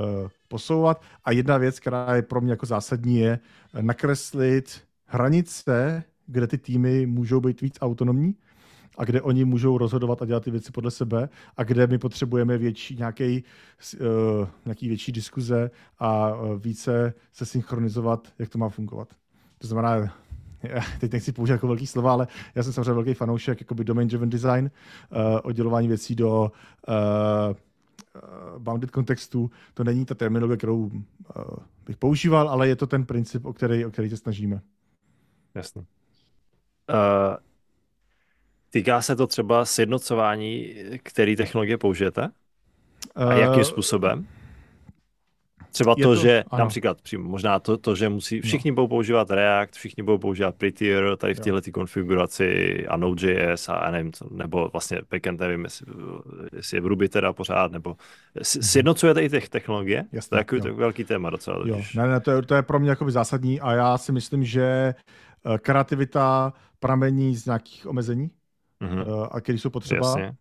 [0.48, 1.02] posouvat.
[1.24, 3.38] A jedna věc, která je pro mě jako zásadní, je
[3.80, 8.34] nakreslit hranice, kde ty týmy můžou být víc autonomní
[8.98, 12.58] a kde oni můžou rozhodovat a dělat ty věci podle sebe a kde my potřebujeme
[12.58, 13.44] větší nějaký,
[14.00, 19.08] uh, nějaký větší diskuze a více se synchronizovat, jak to má fungovat.
[19.58, 20.12] To znamená,
[20.62, 24.28] já teď nechci použít jako velký slova, ale já jsem samozřejmě velký fanoušek jakoby domain-driven
[24.28, 24.70] design,
[25.10, 26.52] uh, oddělování věcí do
[26.88, 27.56] uh,
[28.58, 29.50] bounded kontextu.
[29.74, 30.92] To není ta terminologie, kterou uh,
[31.86, 34.60] bych používal, ale je to ten princip, o který, o který se snažíme.
[35.54, 35.80] Jasně.
[35.80, 35.86] Uh,
[38.70, 42.30] týká se to třeba sjednocování, který technologie použijete?
[43.14, 44.26] A jakým způsobem?
[45.70, 46.64] Třeba to, to, že ano.
[46.64, 48.42] například přímo, možná to, to, že musí, no.
[48.42, 48.74] všichni no.
[48.74, 53.90] budou používat React, všichni budou používat Prettier tady v této konfiguraci a Node.js a, a
[53.90, 55.86] nevím, co, nebo vlastně backend, nevím, jestli,
[56.56, 58.44] jestli je v Ruby teda pořád, nebo mhm.
[58.44, 60.04] sjednocujete i těch technologie?
[60.12, 61.62] Jasně, to je takový velký téma docela.
[61.64, 61.80] Jo.
[61.96, 64.62] Ne, ne, to je, to je pro mě jakoby zásadní a já si myslím, že
[64.64, 68.30] eh, kreativita pramení z nějakých omezení,
[68.82, 69.28] mm-hmm.
[69.30, 70.06] a které jsou potřeba.
[70.06, 70.32] Jasně.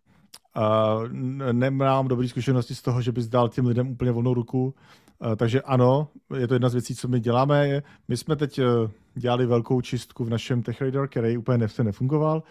[0.56, 1.08] Uh,
[1.52, 4.74] nemám dobré zkušenosti z toho, že bys dal těm lidem úplně volnou ruku.
[5.18, 7.82] Uh, takže ano, je to jedna z věcí, co my děláme.
[8.08, 12.42] My jsme teď uh, dělali velkou čistku v našem TechRadar, který úplně se nefungoval,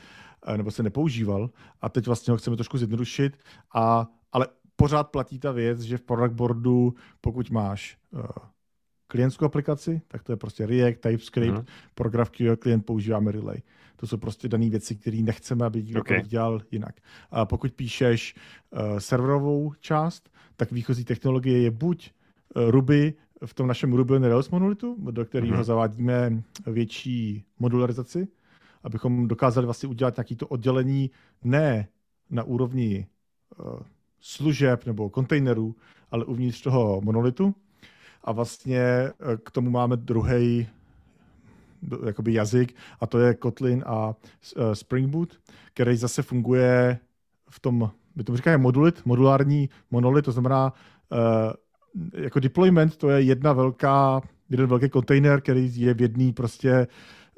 [0.47, 1.50] uh, nebo se nepoužíval.
[1.82, 3.38] A teď vlastně ho chceme trošku zjednodušit.
[3.76, 8.22] A, ale pořád platí ta věc, že v product boardu, pokud máš uh,
[9.10, 11.66] klientskou aplikaci, tak to je prostě React, TypeScript, mm.
[11.95, 13.57] pro GraphQL klient používáme Relay.
[13.95, 16.22] To jsou prostě dané věci, které nechceme, aby někdo okay.
[16.22, 16.95] dělal jinak.
[17.32, 18.36] A pokud píšeš
[18.72, 22.12] uh, serverovou část, tak výchozí technologie je buď
[22.55, 23.14] uh, Ruby
[23.45, 25.64] v tom našem Ruby on Rails monolitu, do kterého mm-hmm.
[25.64, 28.28] zavádíme větší modularizaci,
[28.84, 31.12] abychom dokázali vlastně udělat nějaké to oddělení
[31.43, 31.88] ne
[32.30, 33.07] na úrovni
[33.60, 33.80] uh,
[34.20, 35.76] služeb nebo kontejnerů,
[36.12, 37.55] ale uvnitř toho monolitu.
[38.30, 39.11] A vlastně
[39.43, 40.67] k tomu máme druhý
[42.05, 44.13] jakoby jazyk a to je Kotlin a uh,
[44.73, 45.39] Spring Boot,
[45.73, 46.99] který zase funguje
[47.49, 50.73] v tom, my tomu říkáme modulit, modulární monolit, to znamená
[51.11, 56.88] uh, jako deployment, to je jedna velká, jeden velký kontejner, který je v jedný prostě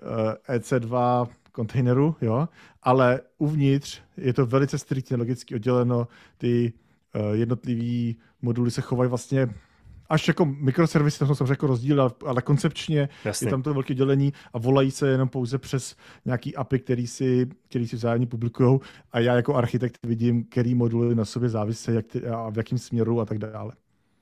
[0.01, 2.49] uh, EC2 kontejneru, jo,
[2.83, 6.73] ale uvnitř je to velice striktně logicky odděleno, ty
[7.31, 9.49] jednotlivý moduly se chovají vlastně
[10.11, 13.47] až jako mikroservisy, jsou samozřejmě jako rozdíl, ale, ale koncepčně Jasně.
[13.47, 15.95] je tam to velké dělení a volají se jenom pouze přes
[16.25, 18.79] nějaký API, který si, který si vzájemně publikují
[19.11, 22.77] a já jako architekt vidím, který moduly na sobě závisí jak ty, a v jakém
[22.77, 23.71] směru a tak dále.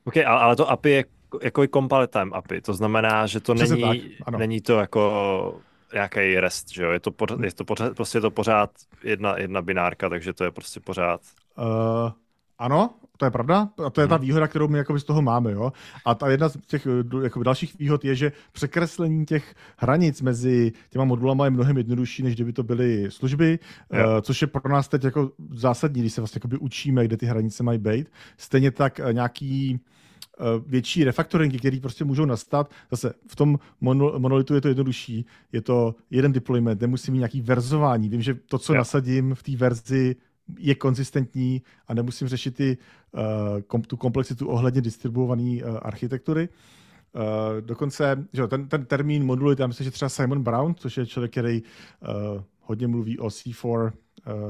[0.05, 1.05] OK, ale to API je
[1.43, 3.81] jako compile time API, to znamená, že to není,
[4.25, 5.61] tak, není to jako
[5.93, 6.91] nějaký rest, že jo?
[6.91, 8.71] Je to, pořád, je to pořád, prostě je to pořád
[9.03, 11.21] jedna, jedna binárka, takže to je prostě pořád...
[11.57, 12.11] Uh,
[12.59, 12.89] ano,
[13.19, 13.69] to je pravda.
[13.85, 14.25] A to je ta mhm.
[14.25, 15.51] výhoda, kterou my jakoby z toho máme.
[15.51, 15.73] Jo?
[16.05, 16.87] A ta jedna z těch
[17.23, 22.35] jakoby dalších výhod je, že překreslení těch hranic mezi těma modulama je mnohem jednodušší, než
[22.35, 23.59] kdyby to byly služby,
[23.91, 27.25] uh, což je pro nás teď jako zásadní, když se vlastně jakoby učíme, kde ty
[27.25, 28.11] hranice mají být.
[28.37, 29.79] Stejně tak uh, nějaký
[30.39, 32.71] uh, větší refaktoringy, které prostě můžou nastat.
[32.91, 33.59] Zase v tom
[34.17, 38.09] monolitu je to jednodušší, je to jeden deployment, nemusím mít nějaký verzování.
[38.09, 38.77] Vím, že to, co jo.
[38.77, 40.15] nasadím v té verzi
[40.57, 42.77] je konzistentní a nemusím řešit ty,
[43.11, 43.21] uh,
[43.61, 46.49] kom, tu komplexitu ohledně distribuované uh, architektury.
[47.15, 47.21] Uh,
[47.61, 51.31] dokonce, že ten, ten termín modulity, já myslím, že třeba Simon Brown, což je člověk,
[51.31, 53.91] který uh, hodně mluví o C4 uh,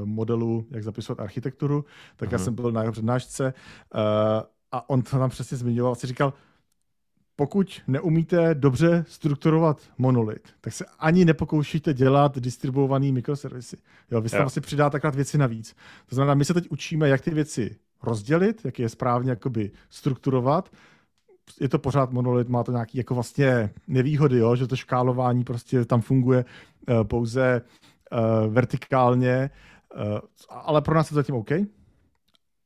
[0.04, 1.84] modelu, jak zapisovat architekturu,
[2.16, 2.32] tak uh-huh.
[2.32, 2.44] já mhm.
[2.44, 3.54] jsem byl na jeho přednášce
[3.94, 4.00] uh,
[4.72, 6.32] a on to tam přesně zmiňoval, si říkal,
[7.40, 13.76] pokud neumíte dobře strukturovat monolit, tak se ani nepokoušíte dělat distribuovaný mikroservisy.
[14.10, 15.76] Jo, vy se tam asi přidáte takhle věci navíc.
[16.06, 20.70] To znamená, my se teď učíme, jak ty věci rozdělit, jak je správně jakoby strukturovat.
[21.60, 24.56] Je to pořád monolit, má to nějaké jako vlastně nevýhody, jo?
[24.56, 26.44] že to škálování prostě tam funguje
[26.88, 27.62] uh, pouze
[28.12, 29.50] uh, vertikálně,
[29.96, 30.18] uh,
[30.50, 31.50] ale pro nás je to zatím OK.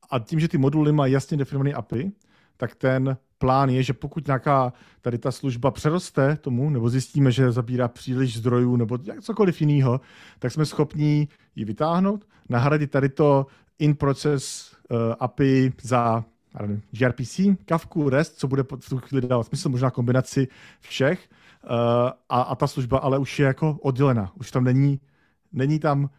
[0.09, 2.11] A tím, že ty moduly mají jasně definovaný API,
[2.57, 7.51] tak ten plán je, že pokud nějaká tady ta služba přeroste tomu, nebo zjistíme, že
[7.51, 10.01] zabírá příliš zdrojů, nebo cokoliv jiného,
[10.39, 13.45] tak jsme schopni ji vytáhnout, nahradit tady to
[13.79, 16.23] in-process uh, API za
[16.61, 20.47] nevím, gRPC, Kafku, REST, co bude v tu chvíli dávat smysl, možná kombinaci
[20.79, 21.29] všech,
[21.63, 21.69] uh,
[22.29, 24.31] a, a ta služba ale už je jako oddělená.
[24.39, 24.99] Už tam není,
[25.51, 26.09] není tam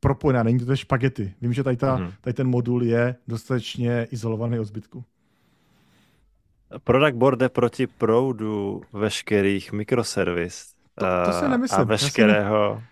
[0.00, 1.34] propojená, není to špagety.
[1.40, 2.12] Vím, že tady, ta, mm-hmm.
[2.20, 5.04] tady ten modul je dostatečně izolovaný od zbytku.
[6.84, 10.72] Product board jde proti proudu veškerých mikroservis.
[10.94, 11.80] To, to si nemyslím.
[11.80, 12.82] A veškerého...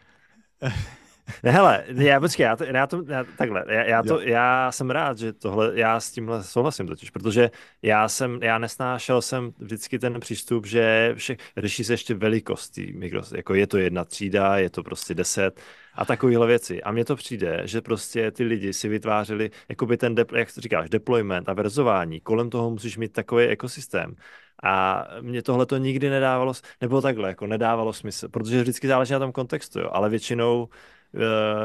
[1.42, 4.90] Ne, hele, já počkej, já to, já to já, takhle, já, já, to, já jsem
[4.90, 7.50] rád, že tohle, já s tímhle souhlasím totiž, protože
[7.82, 13.32] já jsem, já nesnášel jsem vždycky ten přístup, že vše, řeší se ještě velikost mikros,
[13.32, 15.60] jako je to jedna třída, je to prostě deset
[15.94, 16.82] a takovéhle věci.
[16.82, 20.90] A mně to přijde, že prostě ty lidi si vytvářeli, jakoby ten, de, jak říkáš,
[20.90, 24.14] deployment a verzování, kolem toho musíš mít takový ekosystém.
[24.62, 29.18] A mě tohle to nikdy nedávalo, nebo takhle, jako nedávalo smysl, protože vždycky záleží na
[29.18, 30.68] tom kontextu, jo, ale většinou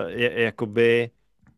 [0.07, 1.09] je, jakoby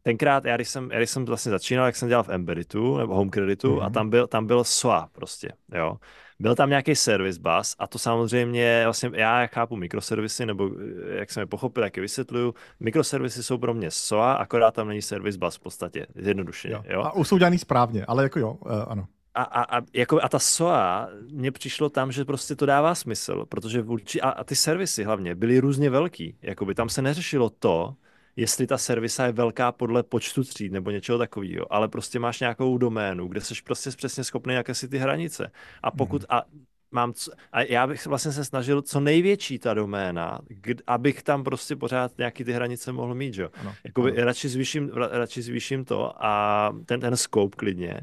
[0.04, 3.16] tenkrát, já když, jsem, já když jsem vlastně začínal, jak jsem dělal v Embedditu nebo
[3.16, 3.82] Home Creditu mm-hmm.
[3.82, 3.94] a mhm.
[3.94, 5.98] tam byl, tam byl SOA prostě, jo.
[6.42, 10.70] Byl tam nějaký service bus a to samozřejmě, vlastně já jak chápu mikroservisy, nebo
[11.12, 14.88] eh, jak jsem je pochopil, jak je vysvětluju, mikroservisy jsou pro mě SOA, akorát tam
[14.88, 16.74] není service bus v podstatě, zjednodušeně.
[16.74, 16.84] Jo.
[16.88, 17.02] Jo?
[17.02, 19.08] A už jsou dělaný správně, ale jako jo, uh, ano.
[19.34, 23.46] A, a, a, jako, a ta SOA, mně přišlo tam, že prostě to dává smysl,
[23.50, 26.38] protože vůči, a, a ty servisy hlavně byly různě velký.
[26.42, 27.96] Jakoby tam se neřešilo to,
[28.36, 32.78] jestli ta servisa je velká podle počtu tříd nebo něčeho takového, ale prostě máš nějakou
[32.78, 35.52] doménu, kde jsi prostě přesně schopný jaké si ty hranice.
[35.84, 36.28] A pokud, mm.
[36.30, 36.44] a
[36.92, 37.14] mám,
[37.52, 42.18] a já bych vlastně se snažil co největší ta doména, kd, abych tam prostě pořád
[42.18, 43.50] nějaký ty hranice mohl mít, jo.
[43.84, 44.26] Jakoby ano.
[44.26, 48.02] Radši, zvýším, radši zvýším to a ten, ten scope klidně,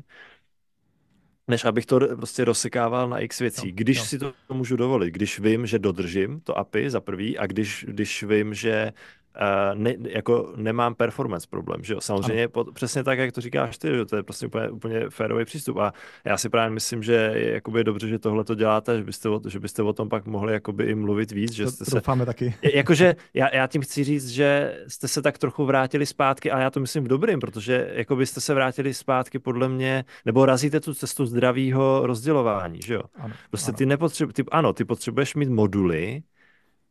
[1.48, 3.72] než abych to prostě rozsekával na x věcí.
[3.72, 4.04] když jo.
[4.04, 8.22] si to můžu dovolit, když vím, že dodržím to API za prvý a když, když
[8.22, 8.92] vím, že
[9.74, 13.88] ne, jako nemám performance problém, že jo, samozřejmě pod, přesně tak, jak to říkáš ty,
[13.88, 15.92] že to je prostě úplně, úplně férový přístup a
[16.24, 19.40] já si právě myslím, že je jakoby dobře, že tohle to děláte, že byste, o,
[19.48, 21.96] že byste o tom pak mohli jakoby i mluvit víc, že jste to se...
[21.96, 22.54] Doufáme taky.
[22.74, 26.70] Jakože já, já tím chci říct, že jste se tak trochu vrátili zpátky a já
[26.70, 30.94] to myslím v dobrým, protože jako byste se vrátili zpátky podle mě, nebo razíte tu
[30.94, 33.02] cestu zdravého rozdělování, že jo.
[33.14, 33.76] Ano, prostě ano.
[33.78, 36.22] ty nepotřebuješ, ty, ano, ty potřebuješ mít moduly,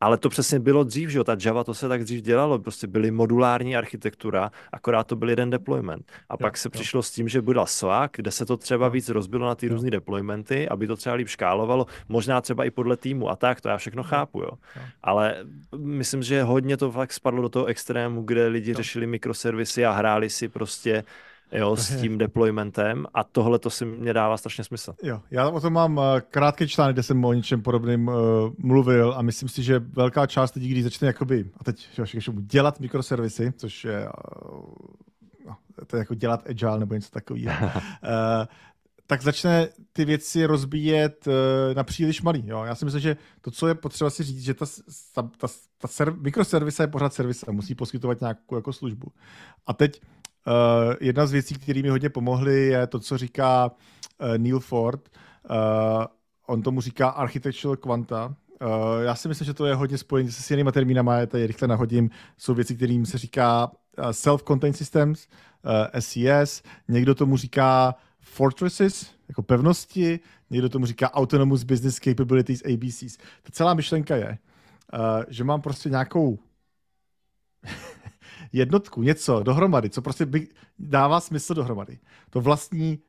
[0.02, 2.88] ale to přesně bylo dřív, že jo, ta Java to se tak dřív dělalo, prostě
[2.88, 6.12] byly modulární architektura, akorát to byl jeden deployment.
[6.30, 6.72] A jo, pak se jo.
[6.72, 9.92] přišlo s tím, že byla SOAK, kde se to třeba víc rozbilo na ty různé
[9.92, 13.78] deploymenty, aby to třeba líp škálovalo, možná třeba i podle týmu a tak, to já
[13.78, 14.50] všechno chápu, jo.
[14.76, 14.82] jo.
[15.04, 15.46] Ale
[15.78, 18.78] myslím, že hodně to fakt spadlo do toho extrému, kde lidi jo.
[18.78, 21.04] řešili mikroservisy a hráli si prostě
[21.52, 24.94] jo, s tím deploymentem a tohle to si mě dává strašně smysl.
[25.04, 28.16] Jo, já o tom mám uh, krátký článek, kde jsem o něčem podobným uh,
[28.58, 32.80] mluvil a myslím si, že velká část lidí, když začne jakoby, a teď že, dělat
[32.80, 34.10] mikroservisy, což je
[34.52, 34.70] uh,
[35.88, 37.72] to je jako dělat agile nebo něco takového, uh,
[39.08, 41.34] tak začne ty věci rozbíjet uh,
[41.76, 42.44] na příliš malý.
[42.48, 42.64] Jo?
[42.64, 44.66] Já si myslím, že to, co je potřeba si říct, že ta,
[45.14, 49.08] ta, ta, ta serv, mikroservisa je pořád servis a musí poskytovat nějakou jako službu.
[49.68, 50.15] A teď Uh,
[51.02, 55.10] jedna z věcí, které mi hodně pomohly, je to, co říká uh, Neil Ford.
[55.50, 55.56] Uh,
[56.48, 58.36] on tomu říká architectural quanta.
[58.62, 58.68] Uh,
[59.02, 61.68] já si myslím, že to je hodně spojené se s jinými termínama, já tady rychle
[61.68, 62.10] nahodím.
[62.38, 63.72] Jsou věci, kterým se říká
[64.12, 65.28] self-contained systems,
[65.64, 70.20] uh, SES, někdo tomu říká fortresses, jako pevnosti,
[70.50, 73.18] někdo tomu říká autonomous business capabilities, ABCs.
[73.18, 74.38] Ta celá myšlenka je,
[74.94, 76.40] uh, že mám prostě nějakou
[78.56, 80.48] jednotku, něco dohromady, co prostě by
[80.80, 82.00] dává smysl dohromady.
[82.30, 83.00] To vlastní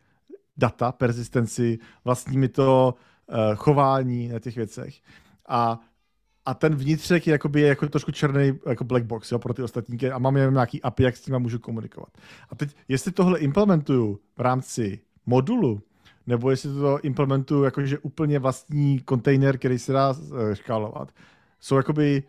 [0.57, 2.94] data, persistenci, vlastní mi to
[3.26, 4.94] uh, chování na těch věcech.
[5.49, 5.80] A,
[6.44, 9.62] a ten vnitřek je, jakoby, je jako trošku černý jako black box jo, pro ty
[9.62, 12.09] ostatní a mám jen nějaký API, jak s tím můžu komunikovat.
[12.51, 15.80] A teď, jestli tohle implementuju v rámci modulu,
[16.26, 21.12] nebo jestli to implementuju jakože úplně vlastní kontejner, který se dá uh, škálovat,
[21.61, 22.22] jsou jakoby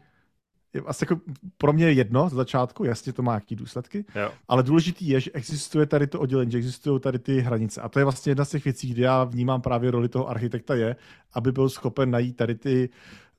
[0.78, 1.22] je asi jako
[1.58, 4.32] pro mě jedno z začátku, jasně to má jaký důsledky, jo.
[4.48, 7.82] ale důležitý je, že existuje tady to oddělení, že existují tady ty hranice.
[7.82, 10.76] A to je vlastně jedna z těch věcí, kde já vnímám právě roli toho architekta
[10.76, 10.96] je,
[11.34, 12.90] aby byl schopen najít tady ty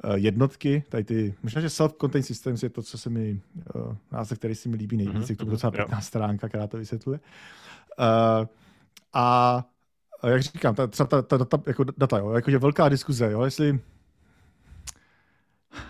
[0.04, 3.40] uh, jednotky, tady ty, možná, že self-contained systems je to, co se mi,
[3.74, 6.66] uh, název, který se mi líbí nejvíc, mm-hmm, je to mhm, docela pěkná stránka, která
[6.66, 7.20] to vysvětluje.
[7.98, 8.46] Uh,
[9.12, 9.64] a
[10.26, 13.80] jak říkám, ta, třeba ta, ta data, jako data, jo, jakože velká diskuze, jo, jestli,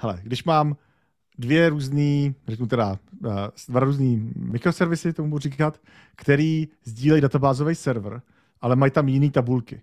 [0.01, 0.77] hele, když mám
[1.39, 5.81] dvě různý, řeknu teda, eh, dva různý mikroservisy, tomu budu říkat,
[6.17, 8.23] který sdílejí databázový server,
[8.61, 9.83] ale mají tam jiné tabulky.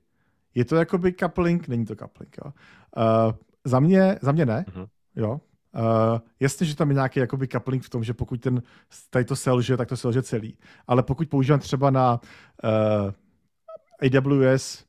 [0.56, 1.68] Je to jakoby coupling?
[1.68, 2.52] Není to coupling, jo.
[2.98, 3.34] Uh,
[3.64, 4.88] za, mě, za mě ne, uh-huh.
[5.16, 5.32] jo.
[5.32, 8.62] Uh, jasně, že tam je nějaký jakoby coupling v tom, že pokud ten,
[9.10, 10.58] tady to selže, tak to selže celý.
[10.88, 12.20] Ale pokud používám třeba na
[12.64, 14.86] uh, AWS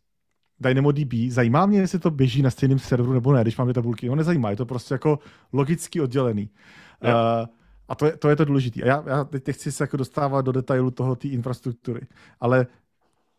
[0.60, 4.08] DynamoDB, zajímá mě, jestli to běží na stejném serveru nebo ne, když mám ty tabulky.
[4.08, 5.18] No nezajímá, je to prostě jako
[5.52, 6.50] logicky oddělený.
[7.04, 7.10] Uh,
[7.88, 8.82] a to je, to je to důležité.
[8.82, 12.00] A já, já teď chci se jako dostávat do detailu toho té infrastruktury.
[12.40, 12.66] Ale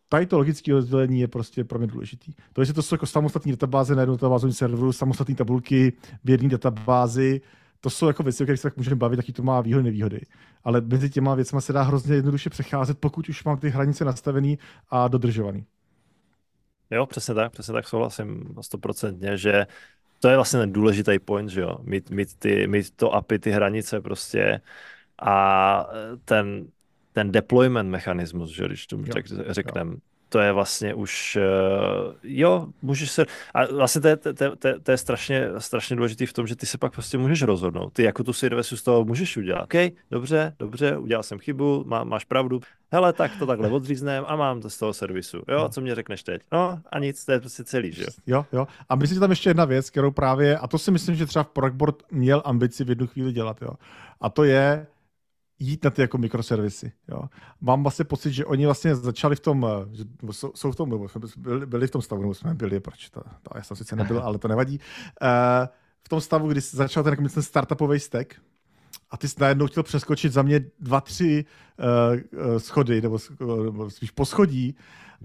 [0.10, 2.34] tady to logické rozdělení je prostě pro mě důležitý.
[2.54, 5.94] To, že to jsou jako samostatné databáze na jednom databázovém serveru, samostatné tabulky
[6.24, 7.42] v jedné databázi,
[7.82, 10.22] to jsou jako věci, o kterých se tak můžeme bavit, jaký to má výhody, nevýhody.
[10.64, 14.56] Ale mezi těma věcmi se dá hrozně jednoduše přecházet, pokud už mám ty hranice nastavené
[14.90, 15.64] a dodržované.
[16.92, 19.68] Jo, přesně tak, přesně tak souhlasím stoprocentně, že
[20.20, 23.52] to je vlastně ten důležitý point, že jo, mít, mít, ty, mít to API, ty
[23.52, 24.62] hranice prostě
[25.22, 25.88] a
[26.26, 26.68] ten,
[27.14, 29.96] ten deployment mechanismus, že když tomu řek, řekneme,
[30.30, 34.80] to je vlastně už, uh, jo, můžeš se, a vlastně to je, to, to, to,
[34.84, 37.94] to je strašně, strašně důležité v tom, že ty se pak prostě můžeš rozhodnout.
[37.94, 39.64] Ty jako tu si z toho můžeš udělat.
[39.64, 42.60] OK, dobře, dobře, udělal jsem chybu, má, máš pravdu,
[42.92, 45.38] hele, tak to takhle odříznem a mám to z toho servisu.
[45.38, 45.70] Jo, no.
[45.70, 46.42] co mě řekneš teď?
[46.52, 48.10] No a nic, to je prostě celý, že jo?
[48.28, 48.68] Jo, jo.
[48.90, 51.44] A myslím, že tam ještě jedna věc, kterou právě, a to si myslím, že třeba
[51.44, 53.72] v Projectboard měl ambici v jednu chvíli dělat, jo.
[54.22, 54.88] A to je
[55.60, 56.92] jít na ty jako mikroservisy.
[57.08, 57.22] Jo.
[57.62, 61.66] Mám vlastně pocit, že oni vlastně začali v tom, že jsou, v tom, nebo byli,
[61.66, 64.38] byli v tom stavu, nebo jsme byli, proč to, to já jsem sice nebyl, ale
[64.38, 64.80] to nevadí.
[65.22, 65.68] Uh,
[66.04, 68.34] v tom stavu, kdy začal ten, ten startupový stack,
[69.10, 71.46] a ty jsi najednou chtěl přeskočit za mě dva, tři
[71.80, 73.18] uh, schody, nebo,
[73.64, 74.76] nebo spíš poschodí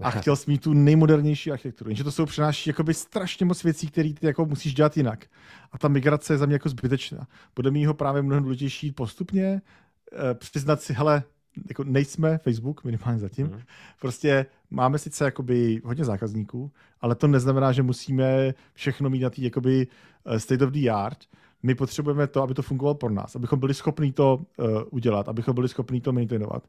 [0.01, 1.89] a chtěl jsi mít tu nejmodernější architekturu.
[1.89, 5.25] Jenže to jsou přináší jakoby strašně moc věcí, které ty jako musíš dělat jinak.
[5.71, 7.27] A ta migrace je za mě jako zbytečná.
[7.55, 9.61] Bude mi ho právě mnohem důležitější postupně,
[10.33, 11.23] přiznat si, hele,
[11.67, 13.47] jako nejsme Facebook, minimálně zatím.
[13.47, 13.59] Mm.
[14.01, 19.41] Prostě máme sice jakoby hodně zákazníků, ale to neznamená, že musíme všechno mít na té
[19.41, 19.87] jakoby
[20.37, 21.17] state of the art
[21.63, 25.55] my potřebujeme to, aby to fungovalo pro nás, abychom byli schopni to uh, udělat, abychom
[25.55, 26.63] byli schopni to maintainovat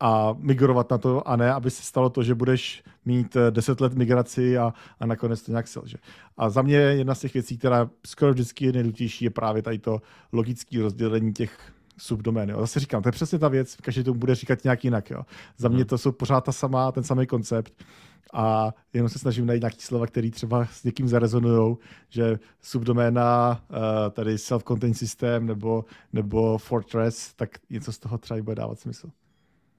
[0.00, 3.84] a migrovat na to, a ne, aby se stalo to, že budeš mít 10 eh,
[3.84, 5.96] let migraci a, a nakonec to nějak selže.
[6.36, 9.78] A za mě jedna z těch věcí, která skoro vždycky je nejdůležitější, je právě tady
[9.78, 12.50] to logické rozdělení těch subdomén.
[12.50, 12.60] Jo.
[12.60, 15.10] Zase říkám, to je přesně ta věc, každý tomu bude říkat nějak jinak.
[15.10, 15.22] Jo.
[15.56, 15.86] Za mě hmm.
[15.86, 17.84] to jsou pořád ta samá, ten samý koncept
[18.32, 21.76] a jenom se snažím najít nějaký slova, který třeba s někým zarezonují,
[22.08, 23.76] že subdoména, uh,
[24.10, 29.06] tady self-contained systém nebo, nebo Fortress, tak něco z toho třeba bude dávat smysl.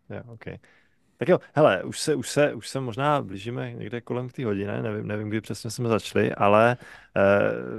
[0.09, 0.57] Jo, yeah, okay.
[1.17, 4.81] Tak jo, hele, už se, už se, už se možná blížíme někde kolem té hodiny,
[4.81, 6.77] nevím, nevím, kdy přesně jsme začali, ale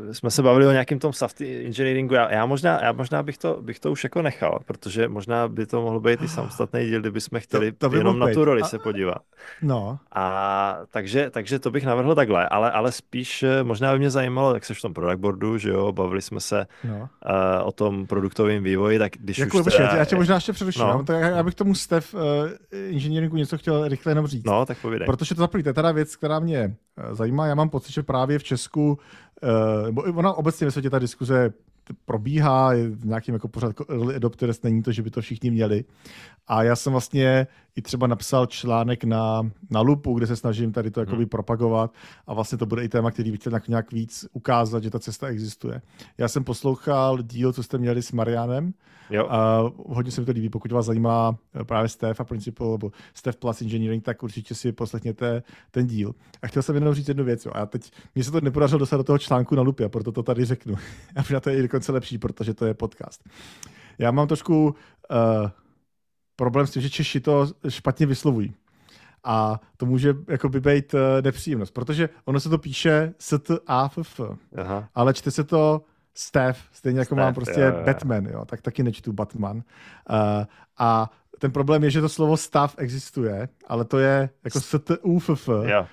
[0.06, 2.14] uh, jsme se bavili o nějakém tom software engineeringu.
[2.14, 5.66] Já, já, možná, já možná bych to, bych to už jako nechal, protože možná by
[5.66, 8.62] to mohlo být i samostatný díl, kdybychom chtěli to, to by jenom na tu roli
[8.62, 8.64] a...
[8.64, 9.18] se podívat.
[9.62, 9.98] No.
[10.12, 14.54] A takže, takže to bych navrhl takhle, ale, ale spíš eh, možná by mě zajímalo,
[14.54, 16.98] jak jsi v tom product boardu, že jo, bavili jsme se no.
[16.98, 17.08] uh,
[17.68, 19.96] o tom produktovém vývoji, tak když jako, už teda...
[19.96, 21.04] já tě možná ještě přeruším, no.
[21.04, 22.20] tak já bych tomu Steph uh,
[23.24, 24.44] inženýringu něco chtěl rychle jenom říct.
[24.44, 25.06] No, tak povídej.
[25.06, 26.76] Protože to za to je teda věc, která mě
[27.12, 27.46] zajímá.
[27.46, 28.98] Já mám pocit, že právě v Česku,
[29.42, 31.52] uh, nebo ona obecně ve světě ta diskuze
[32.04, 35.84] probíhá, je v nějakým jako pořád early adopters, není to, že by to všichni měli.
[36.46, 37.46] A já jsem vlastně
[37.76, 41.28] i třeba napsal článek na, na Lupu, kde se snažím tady to jakoby hmm.
[41.28, 41.94] propagovat
[42.26, 45.26] a vlastně to bude i téma, který bych chtěl nějak víc ukázat, že ta cesta
[45.26, 45.82] existuje.
[46.18, 48.74] Já jsem poslouchal díl, co jste měli s Marianem
[49.10, 49.26] jo.
[49.30, 52.92] a hodně se mi to líbí, pokud vás zajímá eh, právě Steph a Principle nebo
[53.14, 56.14] Steph Plus Engineering, tak určitě si poslechněte ten díl.
[56.42, 57.46] A chtěl jsem jenom říct jednu věc.
[57.46, 57.52] Jo.
[57.54, 60.44] A teď mně se to nepodařilo dostat do toho článku na Lupě, proto to tady
[60.44, 60.74] řeknu.
[61.16, 63.24] A možná to je i dokonce lepší, protože to je podcast.
[63.98, 65.50] Já mám trošku uh,
[66.36, 68.54] problém s tím, že Češi to špatně vyslovují.
[69.24, 73.58] A to může jako by být uh, nepříjemnost, protože ono se to píše s t
[73.66, 74.20] a f f,
[74.94, 75.82] ale čte se to
[76.14, 77.82] Steph, stejně jako Steph, mám prostě jo, jo.
[77.84, 79.56] Batman, jo, tak taky nečtu Batman.
[79.56, 79.62] Uh,
[80.78, 84.98] a ten problém je, že to slovo stav existuje, ale to je jako s t
[85.02, 85.48] u f f,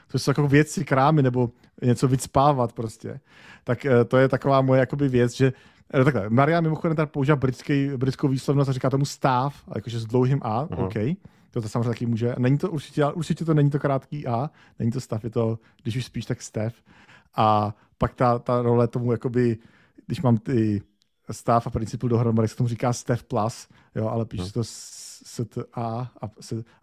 [0.07, 1.49] to jsou jako věci, krámy nebo
[1.81, 3.19] něco vycpávat prostě.
[3.63, 5.53] Tak uh, to je taková moje jakoby věc, že
[5.93, 10.05] No takhle, Maria mimochodem tady používá britský, britskou výslovnost a říká tomu stav, jakože s
[10.05, 10.85] dlouhým A, uh-huh.
[10.85, 11.17] OK.
[11.51, 12.35] To to samozřejmě taky může.
[12.37, 15.95] Není to určitě, určitě to není to krátký A, není to stav, je to, když
[15.95, 16.73] už spíš, tak stav.
[17.35, 19.57] A pak ta, ta role tomu, jakoby,
[20.05, 20.81] když mám ty
[21.31, 24.53] stav a principu dohromady, se tomu říká stav plus, jo, ale píše uh-huh.
[24.53, 26.29] to s t a a,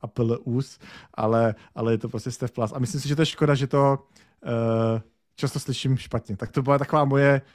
[0.01, 0.79] a p l us,
[1.15, 2.73] ale, ale je to prostě stav plus.
[2.73, 3.99] A myslím si, že to je škoda, že to
[4.45, 5.01] uh,
[5.37, 6.37] často slyším špatně.
[6.37, 7.49] Tak to byla taková moje uh,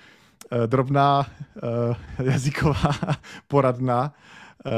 [0.65, 2.91] drobná uh, jazyková
[3.47, 4.13] poradna,
[4.65, 4.71] uh,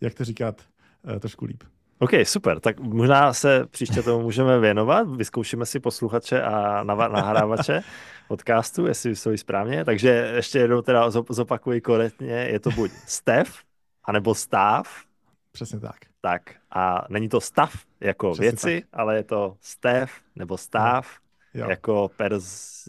[0.00, 0.60] jak to říkat
[1.02, 1.62] uh, trošku líp.
[1.98, 2.60] OK, super.
[2.60, 5.08] Tak možná se příště tomu můžeme věnovat.
[5.08, 7.82] Vyzkoušíme si posluchače a nahrávače
[8.28, 9.84] podcastu, jestli vysloví správně.
[9.84, 12.34] Takže ještě jednou teda zopakuji korektně.
[12.34, 13.62] Je to buď Stef,
[14.04, 15.04] anebo Stav.
[15.52, 15.96] Přesně tak.
[16.20, 16.42] Tak.
[16.70, 19.00] A není to stav jako Přesně věci, tak.
[19.00, 21.06] ale je to Stef nebo Stav.
[21.06, 21.25] No
[21.60, 21.70] jo.
[21.70, 22.88] jako pers,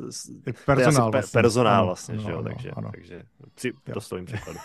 [0.66, 1.42] personál, vlastně.
[1.42, 2.92] personál vlastně, ano, že jo, ano, takže, ano.
[2.92, 3.24] takže
[3.56, 4.60] při prostovým překladu.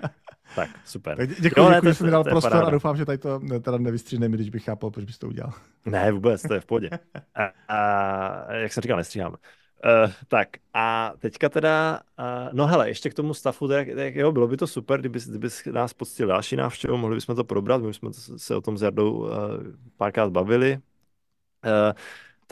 [0.54, 1.16] tak, super.
[1.16, 2.66] Tak děkuji, jo, děkuji, že jsi mi dal prostor paráda.
[2.66, 5.52] a doufám, že tady to teda nevystříhneme, když bych chápal, proč bys to udělal.
[5.86, 6.90] Ne, vůbec, to je v pohodě.
[7.34, 9.36] A, a jak jsem říkal, nestříháme.
[9.84, 14.32] Uh, tak a teďka teda, uh, no hele, ještě k tomu stavu, tak, tak jo,
[14.32, 17.94] bylo by to super, kdyby, kdyby nás poctil další návštěvu, mohli bychom to probrat, my
[17.94, 19.28] jsme se o tom s Jardou uh,
[19.96, 20.78] párkrát bavili.
[21.64, 21.92] Uh,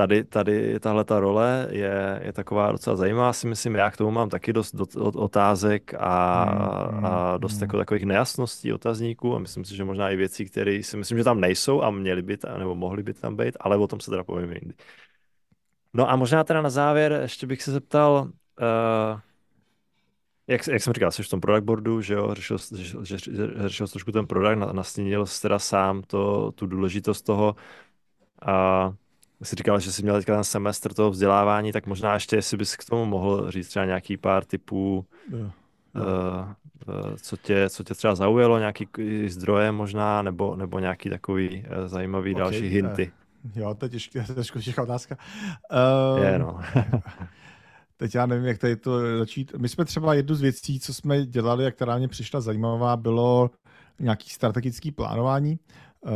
[0.00, 4.10] tady, tady tahle ta role je, je taková docela zajímavá, si myslím, já k tomu
[4.10, 7.62] mám taky dost, dost otázek a, mm, a dost mm.
[7.62, 11.24] jako takových nejasností, otazníků a myslím si, že možná i věcí, které si myslím, že
[11.24, 14.10] tam nejsou a měly by tam, nebo mohly by tam být, ale o tom se
[14.10, 14.74] teda povím jindy.
[15.94, 18.30] No a možná teda na závěr ještě bych se zeptal,
[18.60, 19.20] uh,
[20.46, 23.88] jak, jak jsem říkal, jsi v tom product boardu, že jo, řešil, řešil, řešil, řešil
[23.88, 27.54] trošku ten product, nastínil jsi teda sám to, tu důležitost toho
[28.42, 28.94] a uh,
[29.42, 32.76] jsi říkal, že jsi měl teďka ten semestr toho vzdělávání, tak možná ještě, jestli bys
[32.76, 35.06] k tomu mohl říct třeba nějaký pár typů,
[35.94, 38.88] Uh, co tě, co tě třeba zaujalo, nějaký
[39.26, 42.42] zdroje možná, nebo, nebo nějaký takový zajímavý okay.
[42.42, 43.12] další hinty?
[43.54, 45.16] Jo, to je těžká, trošku těžká otázka.
[46.16, 46.60] Uh, je, no.
[47.96, 49.52] teď já nevím, jak tady to začít.
[49.58, 53.50] My jsme třeba jednu z věcí, co jsme dělali a která mě přišla zajímavá, bylo
[53.98, 55.58] nějaký strategický plánování.
[56.00, 56.10] Uh,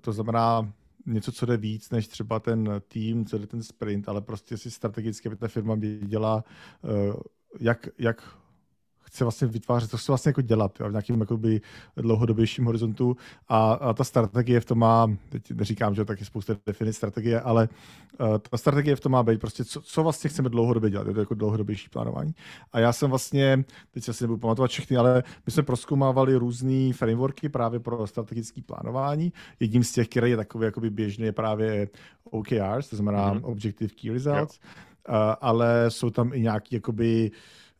[0.00, 0.72] to znamená
[1.06, 4.70] něco, co jde víc, než třeba ten tým, co jde ten sprint, ale prostě si
[4.70, 6.44] strategicky, aby ta firma věděla,
[6.82, 7.14] uh,
[7.60, 8.38] jak, jak
[9.16, 11.60] chce vlastně vytvářet, co chce vlastně jako dělat jo, v nějakém jakoby
[11.96, 13.16] dlouhodobějším horizontu
[13.48, 17.40] a, a, ta strategie v tom má, teď neříkám, že tak je spousta definic strategie,
[17.40, 17.68] ale
[18.20, 21.14] uh, ta strategie v tom má být prostě, co, co vlastně chceme dlouhodobě dělat, je
[21.14, 22.34] to jako dlouhodobější plánování.
[22.72, 26.92] A já jsem vlastně, teď si asi nebudu pamatovat všechny, ale my jsme proskoumávali různé
[26.92, 29.32] frameworky právě pro strategické plánování.
[29.60, 31.88] Jedním z těch, který je takový jakoby běžný, je právě
[32.30, 33.40] OKRs, to znamená mm-hmm.
[33.44, 34.60] Objective Key Results,
[35.08, 37.30] uh, ale jsou tam i nějaký jakoby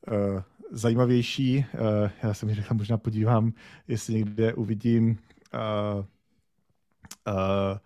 [0.08, 1.66] uh, zajímavější.
[1.74, 3.52] Uh, já jsem řekl, možná podívám,
[3.88, 5.18] jestli někde uvidím
[5.54, 6.04] uh,
[7.26, 7.78] uh,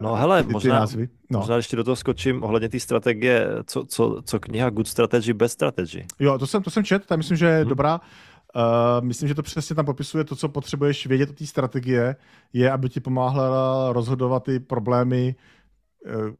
[0.00, 1.08] No hele, ty, možná, názvy.
[1.30, 1.38] No.
[1.38, 5.50] možná ještě do toho skočím ohledně té strategie, co, co, co kniha Good Strategy, Bad
[5.50, 6.06] Strategy.
[6.18, 7.68] Jo, to jsem, to jsem čet, tak myslím, že je hmm.
[7.68, 8.00] dobrá.
[8.56, 12.16] Uh, myslím, že to přesně tam popisuje to, co potřebuješ vědět o té strategie,
[12.52, 15.34] je, aby ti pomáhala rozhodovat ty problémy,
[16.06, 16.34] uh,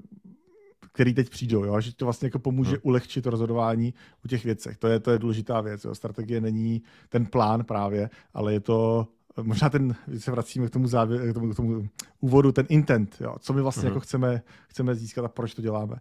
[1.00, 1.80] který teď přijdou, jo?
[1.80, 2.80] že to vlastně jako pomůže hmm.
[2.82, 3.94] ulehčit rozhodování
[4.24, 4.76] u těch věcech.
[4.76, 5.84] To je, to je důležitá věc.
[5.84, 5.94] Jo?
[5.94, 9.08] Strategie není ten plán právě, ale je to
[9.42, 11.88] možná ten, se vracíme k tomu, závě, k tomu, k tomu
[12.20, 13.36] úvodu, ten intent, jo?
[13.40, 13.88] co my vlastně hmm.
[13.88, 15.96] jako chceme, chceme získat a proč to děláme.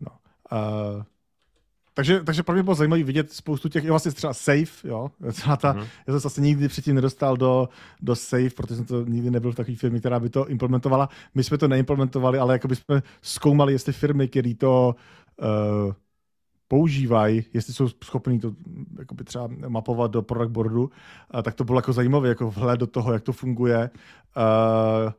[0.00, 0.12] No.
[0.52, 1.02] Uh,
[2.00, 5.56] takže, takže pro mě bylo zajímavé vidět spoustu těch, jo, vlastně třeba Safe, jo, celá
[5.56, 5.86] ta, mm-hmm.
[6.06, 7.68] já jsem se asi nikdy předtím nedostal do,
[8.02, 11.08] do Safe, protože jsem to nikdy nebyl v takové firmě, která by to implementovala.
[11.34, 14.94] My jsme to neimplementovali, ale jako by jsme zkoumali, jestli firmy, které to
[15.36, 15.92] uh,
[16.68, 18.52] používají, jestli jsou schopní to
[18.98, 22.86] jakoby třeba mapovat do product boardu, uh, tak to bylo jako zajímavé, jako vhled do
[22.86, 23.90] toho, jak to funguje.
[25.06, 25.12] Uh,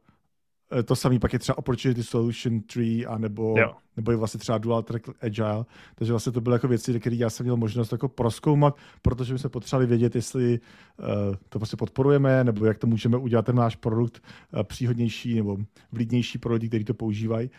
[0.86, 3.56] to samý pak je třeba Opportunity Solution Tree, a nebo,
[3.98, 5.66] nebo je vlastně třeba Dual Track Agile.
[5.96, 9.40] Takže vlastně to byly jako věci, které já jsem měl možnost jako proskoumat, protože my
[9.40, 13.76] jsme potřebovali vědět, jestli uh, to prostě podporujeme, nebo jak to můžeme udělat ten náš
[13.76, 15.58] produkt uh, příhodnější nebo
[15.92, 17.50] vlídnější pro lidi, kteří to používají.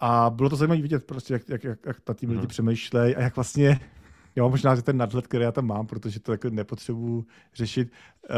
[0.00, 2.48] A bylo to zajímavé vidět, prostě, jak, jak, jak, jak ta tým lidi hmm.
[2.48, 3.80] přemýšlejí a jak vlastně
[4.36, 7.24] Jo, možná, že ten nadhled, který já tam mám, protože to jako nepotřebuji
[7.54, 7.92] řešit,
[8.30, 8.36] uh,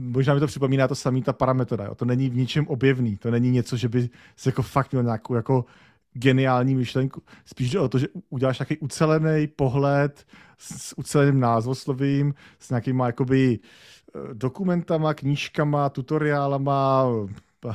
[0.00, 1.84] možná mi to připomíná to samý ta parametoda.
[1.84, 1.94] Jo.
[1.94, 3.16] To není v ničem objevný.
[3.16, 5.64] To není něco, že by se jako fakt měl nějakou jako
[6.12, 7.22] geniální myšlenku.
[7.44, 10.26] Spíš jde o to, že uděláš nějaký ucelený pohled
[10.58, 17.06] s uceleným názvoslovím, s nějakýma jakoby eh, dokumentama, knížkama, tutoriálama,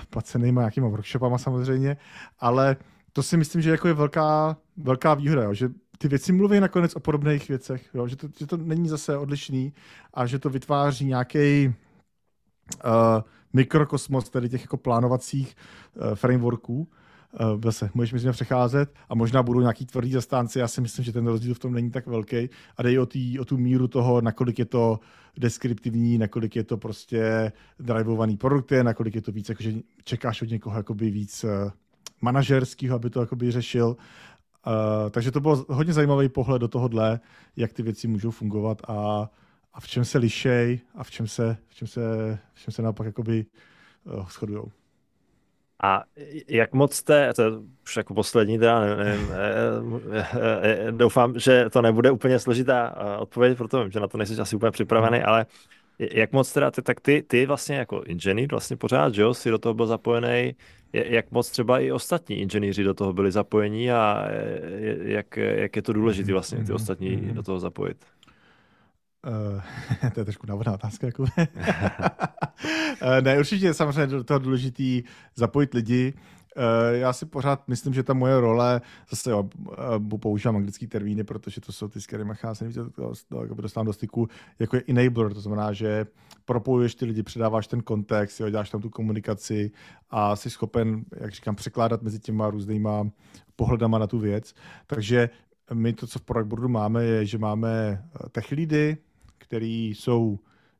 [0.09, 1.97] placenýma nějakýma workshopama samozřejmě,
[2.39, 2.77] ale
[3.13, 6.95] to si myslím, že jako je velká, velká výhoda, jo, že ty věci mluví nakonec
[6.95, 8.07] o podobných věcech, jo?
[8.07, 9.73] Že, to, že to není zase odlišný
[10.13, 11.73] a že to vytváří nějaký uh,
[13.53, 15.55] mikrokosmos tady těch jako plánovacích
[15.95, 16.87] uh, frameworků.
[17.39, 20.59] Uh, zase, můžeš mi přecházet a možná budou nějaký tvrdý zastánci.
[20.59, 23.39] Já si myslím, že ten rozdíl v tom není tak velký a jde o, tý,
[23.39, 24.99] o tu míru toho, nakolik je to
[25.37, 29.73] deskriptivní, nakolik je to prostě drivovaný produkty, nakolik je to víc, jakože
[30.03, 31.71] čekáš od někoho jakoby víc uh,
[32.21, 33.97] manažerského, aby to jakoby řešil
[34.67, 37.19] Uh, takže to byl hodně zajímavý pohled do tohohle,
[37.55, 39.29] jak ty věci můžou fungovat a,
[39.73, 42.01] a v čem se lišej a v čem se, v čem se,
[42.53, 43.45] v čem se naopak jakoby
[44.03, 44.71] uh, shodujou.
[45.83, 46.03] A
[46.47, 47.49] jak moc jste, to je
[47.83, 49.29] už jako poslední, teda nevím,
[50.91, 54.71] doufám, že to nebude úplně složitá odpověď, protože vím, že na to nejsi asi úplně
[54.71, 55.27] připravený, mhm.
[55.27, 55.45] ale
[55.99, 59.49] jak moc teda, ty, tak ty, ty vlastně jako inženýr vlastně pořád, že jo, si
[59.49, 60.55] do toho byl zapojený,
[60.95, 64.27] jak moc třeba i ostatní inženýři do toho byli zapojení a
[65.01, 67.33] jak, jak je to důležité vlastně ty mhm, ostatní mhm.
[67.33, 68.05] do toho zapojit?
[69.25, 69.61] Uh,
[70.13, 71.07] to je trošku návodná otázka.
[71.07, 71.23] Jako.
[71.23, 71.27] uh,
[73.21, 75.03] ne, určitě je samozřejmě do toho důležitý
[75.35, 76.13] zapojit lidi.
[76.57, 79.49] Uh, já si pořád myslím, že ta moje role, zase jo,
[80.11, 82.69] uh, používám anglický termíny, protože to jsou ty, s kterými já se
[83.55, 84.27] dostávám do styku,
[84.59, 86.05] jako je enabler, to znamená, že
[86.45, 89.71] propojuješ ty lidi, předáváš ten kontext, jo, děláš tam tu komunikaci
[90.09, 93.09] a jsi schopen, jak říkám, překládat mezi těma různýma
[93.55, 94.53] pohledama na tu věc.
[94.87, 95.29] Takže
[95.73, 98.97] my to, co v product boardu máme, je, že máme tech leady,
[99.37, 100.39] který jsou,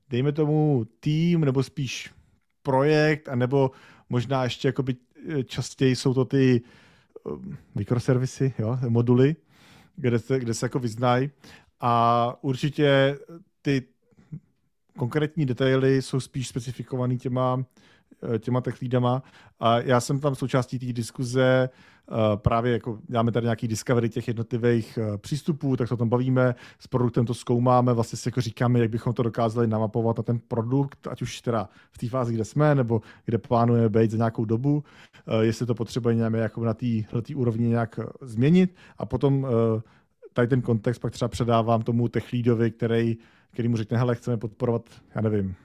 [0.10, 2.14] dejme tomu, tým, nebo spíš
[2.64, 3.72] projekt, anebo
[4.10, 5.05] možná ještě jakoby eh,
[5.46, 7.30] častěji jsou to ty eh,
[7.76, 9.36] mikroservisy, jo, moduly,
[9.96, 11.30] kde se, kde se jako vyznají.
[11.82, 13.18] A určitě
[13.62, 13.84] ty
[14.98, 17.66] konkrétní detaily jsou spíš specifikovaný těma
[18.40, 19.24] těma tech lídama.
[19.60, 21.70] A já jsem tam součástí té diskuze,
[22.36, 26.88] právě jako děláme tady nějaký discovery těch jednotlivých přístupů, tak se o tom bavíme, s
[26.88, 31.08] produktem to zkoumáme, vlastně si jako říkáme, jak bychom to dokázali namapovat na ten produkt,
[31.08, 34.84] ať už teda v té fázi, kde jsme, nebo kde plánujeme být za nějakou dobu,
[35.42, 39.48] jestli to potřebujeme jako na té úrovni nějak změnit a potom
[40.34, 43.18] tady ten kontext pak třeba předávám tomu tech leadovi, který,
[43.54, 45.56] který mu řekne, hele, chceme podporovat, já nevím,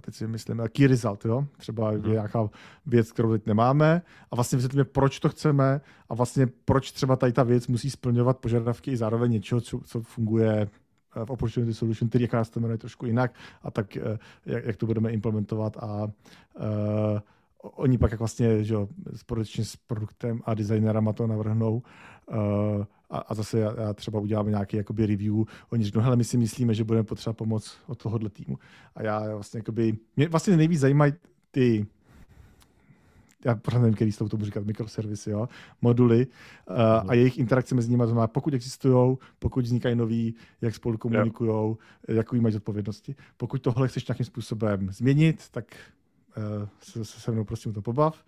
[0.00, 1.46] a teď si myslím, key result, jo?
[1.56, 2.12] třeba hmm.
[2.12, 2.48] nějaká
[2.86, 7.32] věc, kterou teď nemáme a vlastně vysvětlíme, proč to chceme a vlastně proč třeba tady
[7.32, 10.68] ta věc musí splňovat požadavky i zároveň něčeho, co, co funguje
[11.16, 14.64] eh, v Opportunity Solution, který jaká se to jmenuje trošku jinak a tak, eh, jak,
[14.64, 17.18] jak to budeme implementovat a uh,
[17.62, 21.82] oni pak jak vlastně že jo, společně s produktem a designerama to navrhnou
[22.26, 25.34] uh, a, a zase já, já třeba udělám nějaký jakoby review,
[25.70, 28.58] oni řeknou, hele, my si myslíme, že budeme potřebovat pomoc od tohohle týmu.
[28.94, 31.12] A já vlastně jakoby, mě vlastně nejvíc zajímají
[31.50, 31.86] ty
[33.44, 35.48] já pořád nevím, který to tomu říkat, mikroservisy, jo,
[35.82, 36.76] moduly uh,
[37.10, 41.76] a jejich interakce mezi nimi, znamená, pokud existují, pokud vznikají noví, jak spolu komunikují,
[42.08, 43.14] jakou mají odpovědnosti.
[43.36, 45.64] Pokud tohle chceš nějakým způsobem změnit, tak
[46.80, 48.24] se, se se mnou prosím to pobav.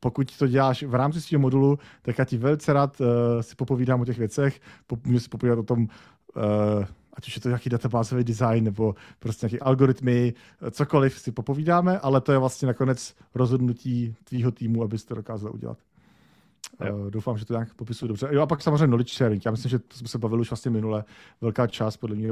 [0.00, 3.06] Pokud to děláš v rámci svého modulu, tak já ti velice rád uh,
[3.40, 4.60] si popovídám o těch věcech,
[5.04, 9.46] můžu si popovídat o tom, uh, ať už je to nějaký databázový design nebo prostě
[9.46, 10.34] nějaký algoritmy,
[10.70, 15.78] cokoliv si popovídáme, ale to je vlastně nakonec rozhodnutí tvýho týmu, abys to dokázal udělat.
[16.92, 18.28] Uh, doufám, že to nějak popisuju dobře.
[18.30, 19.44] Jo, a pak samozřejmě knowledge sharing.
[19.44, 21.04] Já myslím, že to jsme se bavili už vlastně minule.
[21.40, 22.28] Velká část podle mě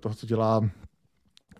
[0.00, 0.70] toho, co dělá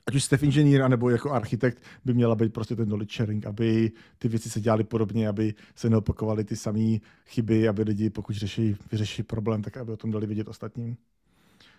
[0.07, 3.93] ať už staff inženýr, nebo jako architekt, by měla být prostě ten knowledge sharing, aby
[4.19, 8.77] ty věci se dělaly podobně, aby se neopakovaly ty samé chyby, aby lidi, pokud řeší,
[8.93, 10.97] vyřeší problém, tak aby o tom dali vidět ostatním.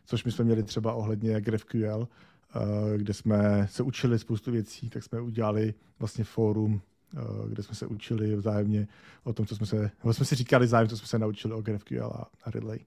[0.06, 2.08] Což my jsme měli třeba ohledně GraphQL,
[2.56, 6.82] eh, kde jsme se učili spoustu věcí, tak jsme udělali vlastně fórum,
[7.18, 7.20] eh,
[7.50, 8.88] kde jsme se učili vzájemně
[9.24, 12.12] o tom, co jsme se, jsme si říkali zájem, co jsme se naučili o GraphQL
[12.16, 12.80] a, a Relay.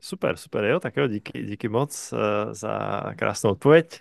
[0.00, 2.18] Super, super, jo, tak jo, díky, díky moc uh,
[2.52, 4.00] za krásnou odpověď.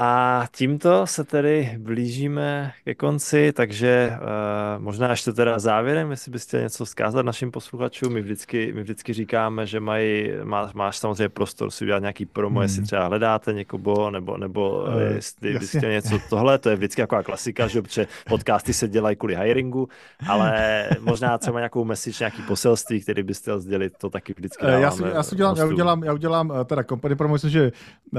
[0.00, 6.60] A tímto se tedy blížíme ke konci, takže uh, možná ještě teda závěrem, jestli byste
[6.60, 8.12] něco vzkázat našim posluchačům.
[8.12, 12.54] My vždycky, my vždycky říkáme, že mají, má, máš samozřejmě prostor si udělat nějaký promo,
[12.54, 12.62] hmm.
[12.62, 17.22] jestli třeba hledáte někoho, nebo, nebo uh, jestli byste něco tohle, to je vždycky taková
[17.22, 19.88] klasika, že protože podcasty se dělají kvůli hiringu,
[20.28, 24.82] ale možná třeba nějakou message, nějaký poselství, který byste sdělit, to taky vždycky dáváme.
[24.82, 27.72] Já, si, já, si udělám, já, udělám, já udělám teda company promo, že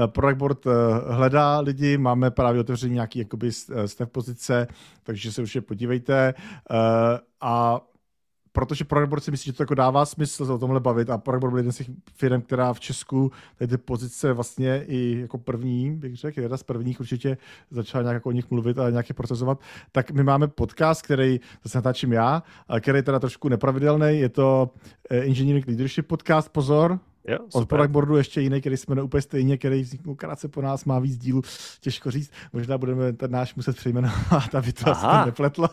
[0.06, 0.58] Product Board
[1.08, 3.52] hledá lidi, máme právě otevřený nějaký jakoby
[3.86, 4.66] stav pozice,
[5.02, 6.34] takže se určitě podívejte.
[6.70, 6.76] Uh,
[7.40, 7.80] a
[8.52, 11.52] protože Programboard si myslí, že to jako dává smysl se o tomhle bavit a Programboard
[11.52, 15.96] byl jeden z těch firm, která v Česku tady ty pozice vlastně i jako první,
[15.96, 17.36] bych řekl, jedna z prvních určitě
[17.70, 19.60] začala nějak jako o nich mluvit a nějaké procesovat,
[19.92, 22.42] tak my máme podcast, který zase natáčím já,
[22.80, 24.70] který je teda trošku nepravidelný, je to
[25.10, 26.98] eh, Engineering Leadership podcast, pozor,
[27.30, 30.84] Jo, Od Product Boardu ještě jiný, který jsme úplně stejně, který vzniknul krátce po nás,
[30.84, 31.42] má víc dílů,
[31.80, 32.30] těžko říct.
[32.52, 35.10] Možná budeme ten náš muset přejmenovat, aby to Aha.
[35.10, 35.68] asi nepletlo.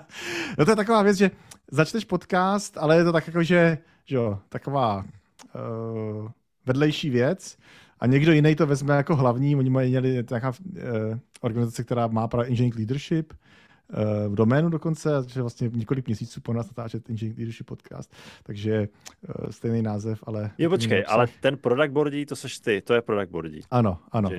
[0.58, 1.30] no to je taková věc, že
[1.70, 6.30] začneš podcast, ale je to tak jako, že, že jo, taková uh,
[6.66, 7.56] vedlejší věc
[8.00, 9.56] a někdo jiný to vezme jako hlavní.
[9.56, 10.84] Oni mají měli nějaká uh,
[11.40, 13.32] organizace, která má právě engineering leadership,
[14.28, 18.88] v doménu dokonce, že vlastně několik měsíců po nás natáčet Engineering Leadership podcast, takže
[19.28, 20.50] uh, stejný název, ale...
[20.58, 23.60] Jo, počkej, ale ten product boardí, to seš ty, to je product boardí.
[23.70, 24.30] Ano, ano.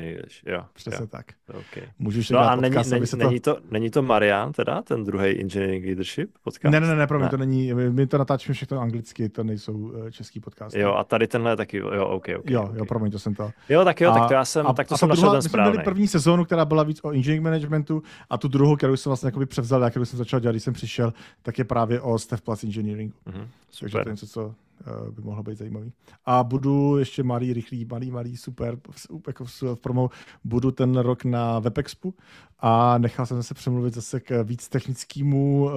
[0.45, 1.07] Jo, Přesně jo.
[1.07, 1.25] tak.
[1.49, 1.83] Okay.
[1.99, 3.17] Můžeš no a není, není, to...
[3.17, 6.71] není, to, není to Marian teda, ten druhý Engineering Leadership podcast?
[6.73, 7.29] Ne, ne, ne, ne, pro mě ne.
[7.29, 10.79] to není, my to natáčíme všechno anglicky, to nejsou uh, český podcasty.
[10.79, 12.49] Jo, a tady tenhle taky, jo, OK, OK.
[12.49, 12.77] Jo, okay.
[12.77, 13.51] jo, promiň, to jsem to.
[13.69, 15.41] Jo, tak jo, a, tak to já jsem, a, tak to a jsem našel ten
[15.41, 15.69] správný.
[15.69, 18.95] My jsme měli první sezónu, která byla víc o engineering managementu a tu druhou, kterou
[18.95, 22.41] jsem vlastně převzal, kterou jsem začal dělat, když jsem přišel, tak je právě o Step
[22.41, 23.15] Plus Engineering.
[23.27, 23.47] Mm-hmm.
[23.79, 25.93] Takže to je něco, co uh, by mohlo být zajímavý.
[26.25, 28.77] A budu ještě malý, rychlý, malý, malý, super,
[29.27, 30.09] jako v promo,
[30.43, 32.13] budu ten rok na WebExpu
[32.59, 35.71] a nechal jsem se přemluvit zase k víc technickému uh,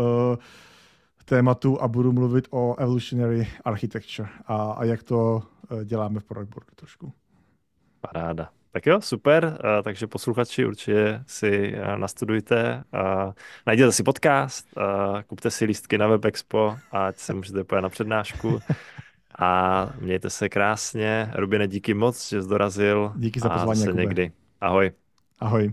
[1.24, 6.55] tématu a budu mluvit o evolutionary architecture a, a jak to uh, děláme v product
[6.55, 7.12] boardu trošku.
[8.01, 8.51] Paráda.
[8.72, 12.84] Tak jo, super, takže posluchači určitě si nastudujte,
[13.66, 14.68] najděte si podcast,
[15.26, 18.60] kupte si lístky na WebExpo, ať se můžete pojít na přednášku
[19.38, 21.30] a mějte se krásně.
[21.34, 23.12] Rubine, díky moc, že jsi dorazil.
[23.16, 23.82] Díky za pozvání.
[23.82, 24.32] A se někdy.
[24.60, 24.92] Ahoj.
[25.40, 25.72] Ahoj.